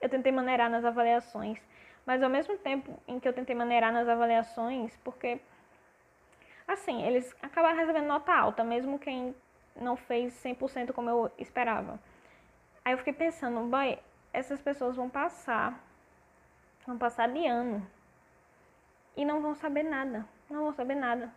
eu 0.00 0.08
tentei 0.08 0.32
maneirar 0.32 0.70
nas 0.70 0.84
avaliações, 0.84 1.60
mas 2.04 2.22
ao 2.22 2.30
mesmo 2.30 2.56
tempo 2.58 2.98
em 3.06 3.20
que 3.20 3.28
eu 3.28 3.32
tentei 3.32 3.54
maneirar 3.54 3.92
nas 3.92 4.08
avaliações, 4.08 4.96
porque 5.04 5.38
assim, 6.66 7.06
eles 7.06 7.36
acabaram 7.42 7.76
recebendo 7.76 8.06
nota 8.06 8.32
alta, 8.34 8.64
mesmo 8.64 8.98
quem 8.98 9.34
não 9.76 9.96
fez 9.96 10.32
100% 10.42 10.92
como 10.92 11.10
eu 11.10 11.30
esperava. 11.38 12.00
Aí 12.82 12.94
eu 12.94 12.98
fiquei 12.98 13.12
pensando, 13.12 13.68
boy, 13.68 13.98
essas 14.32 14.60
pessoas 14.62 14.96
vão 14.96 15.10
passar, 15.10 15.78
vão 16.86 16.96
passar 16.96 17.28
de 17.28 17.46
ano 17.46 17.86
e 19.16 19.24
não 19.24 19.40
vão 19.40 19.54
saber 19.54 19.82
nada, 19.82 20.26
não 20.50 20.64
vão 20.64 20.72
saber 20.72 20.94
nada 20.94 21.32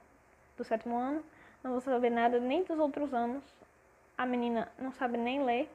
do 0.55 0.63
sétimo 0.63 0.97
ano, 0.97 1.23
não 1.63 1.71
vou 1.71 1.81
saber 1.81 2.09
nada 2.09 2.39
nem 2.39 2.63
dos 2.63 2.79
outros 2.79 3.13
anos. 3.13 3.43
A 4.17 4.25
menina 4.25 4.71
não 4.79 4.91
sabe 4.91 5.17
nem 5.17 5.43
ler. 5.43 5.69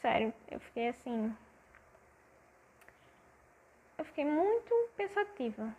Sério, 0.00 0.34
eu 0.50 0.58
fiquei 0.60 0.88
assim. 0.88 1.34
Eu 3.96 4.04
fiquei 4.04 4.24
muito 4.24 4.74
pensativa 4.96 5.74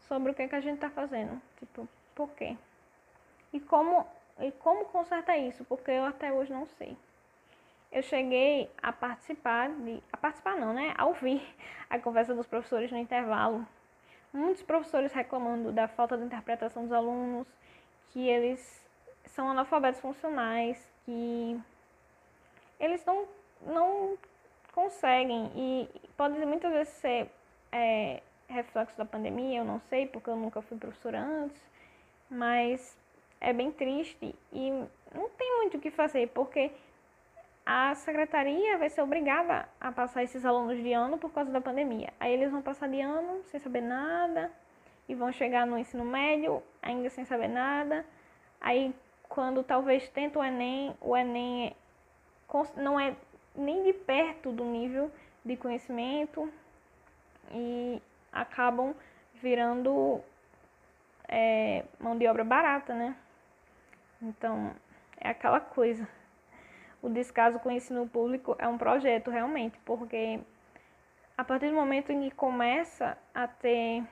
sobre 0.00 0.32
o 0.32 0.34
que, 0.34 0.42
é 0.42 0.48
que 0.48 0.54
a 0.54 0.60
gente 0.60 0.78
tá 0.78 0.90
fazendo. 0.90 1.40
Tipo, 1.58 1.88
por 2.14 2.30
quê? 2.30 2.56
E 3.52 3.60
como, 3.60 4.06
e 4.38 4.52
como 4.52 4.84
consertar 4.86 5.38
isso? 5.38 5.64
Porque 5.64 5.90
eu 5.90 6.04
até 6.04 6.32
hoje 6.32 6.52
não 6.52 6.66
sei. 6.66 6.96
Eu 7.90 8.02
cheguei 8.02 8.70
a 8.80 8.92
participar 8.92 9.68
de. 9.70 10.00
A 10.12 10.16
participar 10.16 10.56
não, 10.56 10.72
né? 10.72 10.94
A 10.96 11.06
ouvir 11.06 11.42
a 11.90 11.98
conversa 11.98 12.34
dos 12.34 12.46
professores 12.46 12.90
no 12.90 12.98
intervalo. 12.98 13.66
Muitos 14.32 14.62
professores 14.62 15.12
reclamando 15.12 15.72
da 15.72 15.88
falta 15.88 16.16
de 16.16 16.24
interpretação 16.24 16.84
dos 16.84 16.92
alunos, 16.92 17.46
que 18.12 18.28
eles 18.28 18.80
são 19.26 19.50
analfabetos 19.50 20.00
funcionais, 20.00 20.78
que 21.04 21.60
eles 22.78 23.04
não, 23.04 23.26
não 23.62 24.18
conseguem. 24.72 25.50
E 25.54 25.88
pode 26.16 26.38
muitas 26.46 26.72
vezes 26.72 26.92
ser 26.94 27.30
é, 27.72 28.22
reflexo 28.48 28.96
da 28.96 29.04
pandemia, 29.04 29.58
eu 29.58 29.64
não 29.64 29.80
sei, 29.80 30.06
porque 30.06 30.30
eu 30.30 30.36
nunca 30.36 30.62
fui 30.62 30.78
professora 30.78 31.20
antes, 31.20 31.60
mas 32.28 32.96
é 33.40 33.52
bem 33.52 33.72
triste 33.72 34.34
e 34.52 34.70
não 35.14 35.28
tem 35.30 35.56
muito 35.58 35.76
o 35.76 35.80
que 35.80 35.90
fazer, 35.90 36.28
porque 36.28 36.70
a 37.64 37.94
secretaria 37.94 38.78
vai 38.78 38.90
ser 38.90 39.02
obrigada 39.02 39.68
a 39.80 39.92
passar 39.92 40.22
esses 40.22 40.44
alunos 40.44 40.76
de 40.82 40.92
ano 40.92 41.18
por 41.18 41.30
causa 41.32 41.50
da 41.50 41.60
pandemia. 41.60 42.12
Aí 42.18 42.32
eles 42.32 42.50
vão 42.50 42.62
passar 42.62 42.88
de 42.88 43.00
ano 43.00 43.42
sem 43.44 43.60
saber 43.60 43.82
nada, 43.82 44.50
e 45.10 45.14
vão 45.14 45.32
chegar 45.32 45.66
no 45.66 45.76
ensino 45.76 46.04
médio 46.04 46.62
ainda 46.80 47.10
sem 47.10 47.24
saber 47.24 47.48
nada. 47.48 48.06
Aí, 48.60 48.94
quando 49.28 49.60
talvez 49.64 50.08
tenta 50.08 50.38
o 50.38 50.44
Enem, 50.44 50.96
o 51.00 51.16
Enem 51.16 51.66
é, 51.66 52.80
não 52.80 52.98
é 52.98 53.16
nem 53.52 53.82
de 53.82 53.92
perto 53.92 54.52
do 54.52 54.64
nível 54.64 55.10
de 55.44 55.56
conhecimento 55.56 56.48
e 57.50 58.00
acabam 58.32 58.94
virando 59.42 60.20
é, 61.26 61.84
mão 61.98 62.16
de 62.16 62.28
obra 62.28 62.44
barata, 62.44 62.94
né? 62.94 63.16
Então, 64.22 64.72
é 65.18 65.30
aquela 65.30 65.58
coisa. 65.58 66.06
O 67.02 67.08
descaso 67.08 67.58
com 67.58 67.68
o 67.68 67.72
ensino 67.72 68.08
público 68.08 68.54
é 68.58 68.68
um 68.68 68.76
projeto 68.76 69.30
realmente, 69.30 69.78
porque 69.84 70.40
a 71.36 71.42
partir 71.44 71.68
do 71.68 71.74
momento 71.74 72.12
em 72.12 72.28
que 72.28 72.34
começa 72.34 73.16
a 73.34 73.48
ter 73.48 74.04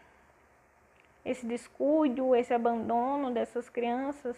esse 1.24 1.44
descuido, 1.44 2.34
esse 2.34 2.54
abandono 2.54 3.30
dessas 3.30 3.68
crianças. 3.68 4.36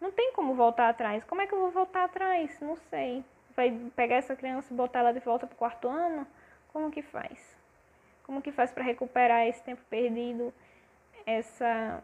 Não 0.00 0.10
tem 0.10 0.32
como 0.32 0.54
voltar 0.54 0.88
atrás. 0.88 1.22
Como 1.24 1.40
é 1.40 1.46
que 1.46 1.54
eu 1.54 1.60
vou 1.60 1.70
voltar 1.70 2.04
atrás? 2.04 2.60
Não 2.60 2.76
sei. 2.90 3.24
Vai 3.56 3.70
pegar 3.94 4.16
essa 4.16 4.34
criança 4.34 4.72
e 4.72 4.76
botar 4.76 5.00
ela 5.00 5.12
de 5.12 5.20
volta 5.20 5.46
para 5.46 5.54
o 5.54 5.58
quarto 5.58 5.88
ano? 5.88 6.26
Como 6.72 6.90
que 6.90 7.00
faz? 7.00 7.56
Como 8.24 8.42
que 8.42 8.50
faz 8.50 8.72
para 8.72 8.82
recuperar 8.82 9.46
esse 9.46 9.62
tempo 9.62 9.82
perdido, 9.88 10.52
essa 11.24 12.02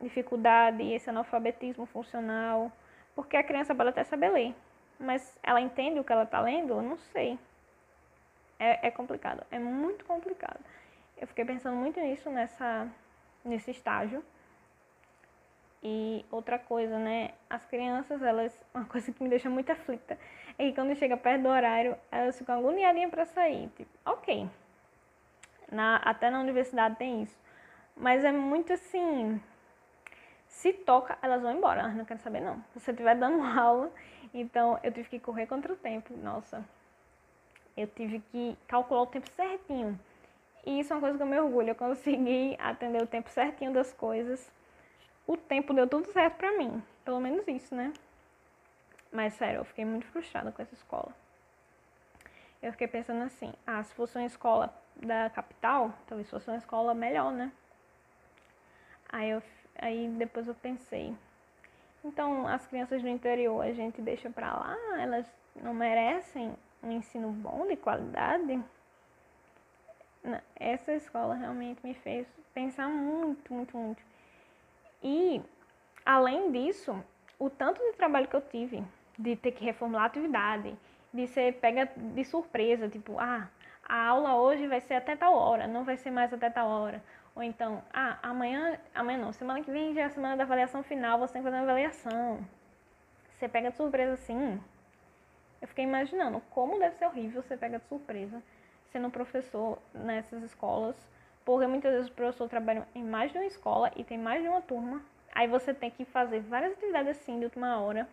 dificuldade, 0.00 0.82
esse 0.90 1.10
analfabetismo 1.10 1.84
funcional? 1.84 2.72
Porque 3.16 3.36
a 3.36 3.42
criança 3.42 3.74
pode 3.74 3.88
até 3.88 4.04
saber 4.04 4.28
ler, 4.28 4.54
mas 5.00 5.36
ela 5.42 5.60
entende 5.60 5.98
o 5.98 6.04
que 6.04 6.12
ela 6.12 6.24
está 6.24 6.38
lendo? 6.40 6.74
Eu 6.74 6.82
não 6.82 6.98
sei. 6.98 7.38
É, 8.58 8.86
é 8.86 8.90
complicado, 8.90 9.44
é 9.50 9.58
muito 9.58 10.04
complicado. 10.04 10.60
Eu 11.16 11.26
fiquei 11.26 11.44
pensando 11.44 11.76
muito 11.76 11.98
nisso 11.98 12.30
nessa, 12.30 12.86
nesse 13.44 13.70
estágio. 13.70 14.22
E 15.82 16.24
outra 16.30 16.58
coisa, 16.58 16.98
né? 16.98 17.30
As 17.48 17.64
crianças, 17.64 18.22
elas. 18.22 18.52
Uma 18.74 18.84
coisa 18.84 19.10
que 19.12 19.22
me 19.22 19.28
deixa 19.28 19.48
muito 19.48 19.70
aflita 19.70 20.18
é 20.58 20.68
que 20.68 20.74
quando 20.74 20.94
chega 20.96 21.16
perto 21.16 21.42
do 21.42 21.48
horário, 21.48 21.96
elas 22.10 22.38
ficam 22.38 22.58
agoniadinhas 22.58 23.10
para 23.10 23.24
sair. 23.24 23.68
Tipo, 23.76 23.90
ok. 24.04 24.48
Na, 25.70 25.96
até 25.96 26.30
na 26.30 26.40
universidade 26.40 26.96
tem 26.96 27.22
isso. 27.22 27.38
Mas 27.96 28.24
é 28.24 28.32
muito 28.32 28.72
assim. 28.72 29.40
Se 30.56 30.72
toca, 30.72 31.18
elas 31.20 31.42
vão 31.42 31.52
embora. 31.52 31.80
Elas 31.82 31.94
não 31.94 32.04
querem 32.06 32.22
saber, 32.22 32.40
não. 32.40 32.56
Se 32.72 32.80
você 32.80 32.90
estiver 32.90 33.14
dando 33.14 33.42
aula, 33.60 33.92
então 34.32 34.80
eu 34.82 34.90
tive 34.90 35.08
que 35.08 35.20
correr 35.20 35.46
contra 35.46 35.70
o 35.72 35.76
tempo. 35.76 36.16
Nossa. 36.16 36.64
Eu 37.76 37.86
tive 37.88 38.20
que 38.32 38.56
calcular 38.66 39.02
o 39.02 39.06
tempo 39.06 39.28
certinho. 39.32 39.98
E 40.64 40.80
isso 40.80 40.92
é 40.92 40.96
uma 40.96 41.02
coisa 41.02 41.18
que 41.18 41.22
eu 41.22 41.26
me 41.26 41.38
orgulho. 41.38 41.68
Eu 41.68 41.74
consegui 41.74 42.56
atender 42.58 43.02
o 43.02 43.06
tempo 43.06 43.28
certinho 43.28 43.70
das 43.72 43.92
coisas. 43.92 44.50
O 45.26 45.36
tempo 45.36 45.74
deu 45.74 45.86
tudo 45.86 46.10
certo 46.10 46.36
pra 46.36 46.52
mim. 46.52 46.82
Pelo 47.04 47.20
menos 47.20 47.46
isso, 47.46 47.74
né? 47.74 47.92
Mas 49.12 49.34
sério, 49.34 49.58
eu 49.58 49.64
fiquei 49.64 49.84
muito 49.84 50.06
frustrada 50.06 50.50
com 50.50 50.62
essa 50.62 50.74
escola. 50.74 51.14
Eu 52.62 52.72
fiquei 52.72 52.88
pensando 52.88 53.22
assim, 53.24 53.52
ah, 53.66 53.82
se 53.82 53.94
fosse 53.94 54.16
uma 54.16 54.24
escola 54.24 54.74
da 54.96 55.28
capital, 55.28 55.92
talvez 56.06 56.30
fosse 56.30 56.48
uma 56.48 56.56
escola 56.56 56.94
melhor, 56.94 57.30
né? 57.30 57.52
Aí, 59.08 59.30
eu, 59.30 59.42
aí 59.78 60.08
depois 60.08 60.48
eu 60.48 60.54
pensei, 60.54 61.14
então 62.04 62.46
as 62.46 62.66
crianças 62.66 63.02
do 63.02 63.08
interior 63.08 63.62
a 63.62 63.72
gente 63.72 64.00
deixa 64.00 64.30
pra 64.30 64.52
lá, 64.52 64.76
elas 64.98 65.26
não 65.54 65.74
merecem 65.74 66.54
um 66.82 66.92
ensino 66.92 67.30
bom, 67.30 67.66
de 67.66 67.76
qualidade? 67.76 68.62
essa 70.58 70.92
escola 70.92 71.34
realmente 71.34 71.80
me 71.84 71.94
fez 71.94 72.26
pensar 72.52 72.88
muito, 72.88 73.52
muito, 73.52 73.76
muito. 73.76 74.02
E, 75.02 75.40
além 76.04 76.50
disso, 76.50 77.00
o 77.38 77.48
tanto 77.50 77.82
de 77.82 77.92
trabalho 77.96 78.26
que 78.26 78.34
eu 78.34 78.40
tive, 78.40 78.82
de 79.18 79.36
ter 79.36 79.52
que 79.52 79.64
reformular 79.64 80.04
a 80.04 80.06
atividade, 80.06 80.76
de 81.12 81.26
ser 81.28 81.54
pega 81.60 81.90
de 81.96 82.24
surpresa, 82.24 82.88
tipo, 82.88 83.18
ah, 83.18 83.48
a 83.88 84.06
aula 84.06 84.34
hoje 84.36 84.66
vai 84.66 84.80
ser 84.80 84.94
até 84.94 85.14
tal 85.16 85.34
hora, 85.34 85.66
não 85.66 85.84
vai 85.84 85.96
ser 85.96 86.10
mais 86.10 86.32
até 86.32 86.50
tal 86.50 86.68
hora. 86.68 87.02
Ou 87.36 87.42
então, 87.42 87.82
ah, 87.92 88.18
amanhã, 88.22 88.80
amanhã 88.94 89.18
não, 89.18 89.30
semana 89.30 89.62
que 89.62 89.70
vem 89.70 89.92
já 89.92 90.00
é 90.00 90.04
a 90.04 90.10
semana 90.10 90.38
da 90.38 90.44
avaliação 90.44 90.82
final, 90.82 91.18
você 91.18 91.34
tem 91.34 91.42
que 91.42 91.44
fazer 91.44 91.58
uma 91.58 91.70
avaliação. 91.70 92.40
Você 93.28 93.46
pega 93.46 93.70
de 93.70 93.76
surpresa 93.76 94.14
assim. 94.14 94.58
Eu 95.60 95.68
fiquei 95.68 95.84
imaginando 95.84 96.40
como 96.48 96.78
deve 96.78 96.96
ser 96.96 97.04
horrível 97.04 97.42
você 97.42 97.54
pega 97.54 97.78
de 97.78 97.84
surpresa 97.84 98.42
sendo 98.90 99.10
professor 99.10 99.78
nessas 99.92 100.42
escolas, 100.42 100.96
porque 101.44 101.66
muitas 101.66 101.92
vezes 101.92 102.08
o 102.08 102.14
professor 102.14 102.48
trabalha 102.48 102.88
em 102.94 103.04
mais 103.04 103.30
de 103.30 103.36
uma 103.36 103.44
escola 103.44 103.92
e 103.94 104.02
tem 104.02 104.16
mais 104.16 104.42
de 104.42 104.48
uma 104.48 104.62
turma. 104.62 105.02
Aí 105.34 105.46
você 105.46 105.74
tem 105.74 105.90
que 105.90 106.06
fazer 106.06 106.40
várias 106.40 106.72
atividades 106.72 107.18
assim 107.18 107.38
de 107.38 107.44
última 107.44 107.78
hora. 107.78 108.08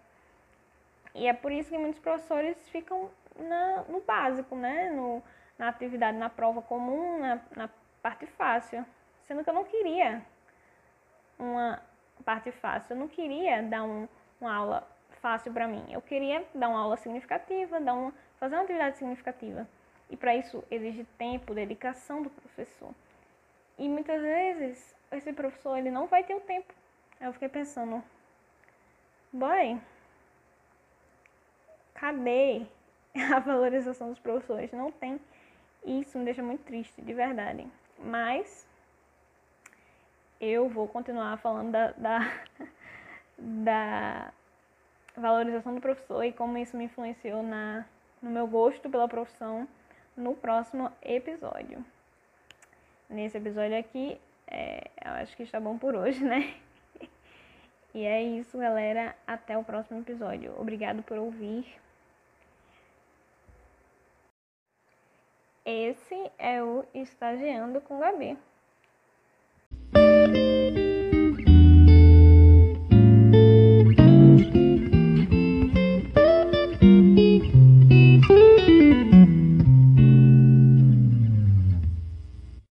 E 1.15 1.27
é 1.27 1.31
por 1.31 1.51
isso 1.53 1.69
que 1.69 1.77
muitos 1.77 1.99
professores 2.01 2.57
ficam 2.69 3.09
na, 3.37 3.83
no 3.87 4.01
básico, 4.01 4.53
né? 4.57 4.89
No, 4.89 5.23
na 5.57 5.69
atividade, 5.69 6.17
na 6.17 6.29
prova 6.29 6.61
comum, 6.61 7.19
na, 7.19 7.39
na 7.55 7.69
parte 8.01 8.25
fácil. 8.25 8.85
Sendo 9.27 9.43
que 9.43 9.49
eu 9.49 9.53
não 9.53 9.63
queria 9.63 10.21
uma 11.39 11.81
parte 12.23 12.51
fácil. 12.51 12.93
Eu 12.93 12.99
não 12.99 13.07
queria 13.07 13.61
dar 13.63 13.83
um, 13.83 14.07
uma 14.39 14.53
aula 14.53 14.87
fácil 15.21 15.51
para 15.53 15.67
mim. 15.67 15.85
Eu 15.89 16.01
queria 16.01 16.45
dar 16.53 16.69
uma 16.69 16.79
aula 16.79 16.97
significativa, 16.97 17.79
dar 17.79 17.93
uma, 17.93 18.13
fazer 18.39 18.55
uma 18.55 18.63
atividade 18.63 18.97
significativa. 18.97 19.67
E 20.09 20.17
para 20.17 20.35
isso 20.35 20.63
exige 20.69 21.05
tempo, 21.17 21.53
dedicação 21.53 22.21
do 22.21 22.29
professor. 22.29 22.93
E 23.77 23.87
muitas 23.87 24.21
vezes 24.21 24.95
esse 25.11 25.33
professor 25.33 25.77
ele 25.77 25.89
não 25.89 26.07
vai 26.07 26.23
ter 26.23 26.35
o 26.35 26.41
tempo. 26.41 26.73
Eu 27.19 27.33
fiquei 27.33 27.49
pensando, 27.49 28.03
boy, 29.31 29.79
cadê 31.93 32.65
a 33.33 33.39
valorização 33.39 34.09
dos 34.09 34.19
professores? 34.19 34.71
Não 34.71 34.91
tem. 34.91 35.19
E 35.85 36.01
isso 36.01 36.17
me 36.17 36.25
deixa 36.25 36.43
muito 36.43 36.63
triste, 36.63 37.01
de 37.01 37.13
verdade. 37.13 37.67
Mas 37.97 38.67
eu 40.43 40.67
vou 40.67 40.87
continuar 40.87 41.37
falando 41.37 41.71
da, 41.71 41.91
da, 41.91 42.33
da 43.37 44.33
valorização 45.15 45.73
do 45.73 45.81
professor 45.81 46.23
e 46.23 46.33
como 46.33 46.57
isso 46.57 46.75
me 46.75 46.85
influenciou 46.85 47.41
na, 47.41 47.85
no 48.21 48.29
meu 48.29 48.45
gosto 48.45 48.89
pela 48.89 49.07
profissão 49.07 49.67
no 50.17 50.35
próximo 50.35 50.91
episódio. 51.01 51.83
Nesse 53.09 53.37
episódio 53.37 53.77
aqui, 53.77 54.19
é, 54.47 54.91
eu 55.03 55.11
acho 55.13 55.35
que 55.37 55.43
está 55.43 55.59
bom 55.59 55.77
por 55.77 55.95
hoje, 55.95 56.23
né? 56.23 56.55
E 57.95 58.05
é 58.05 58.23
isso, 58.23 58.57
galera. 58.57 59.15
Até 59.27 59.55
o 59.55 59.63
próximo 59.63 59.99
episódio. 59.99 60.59
Obrigado 60.59 61.03
por 61.03 61.19
ouvir. 61.19 61.63
Esse 65.63 66.31
é 66.39 66.63
o 66.63 66.83
Estagiando 66.91 67.79
com 67.81 67.99
Gabi. 67.99 68.35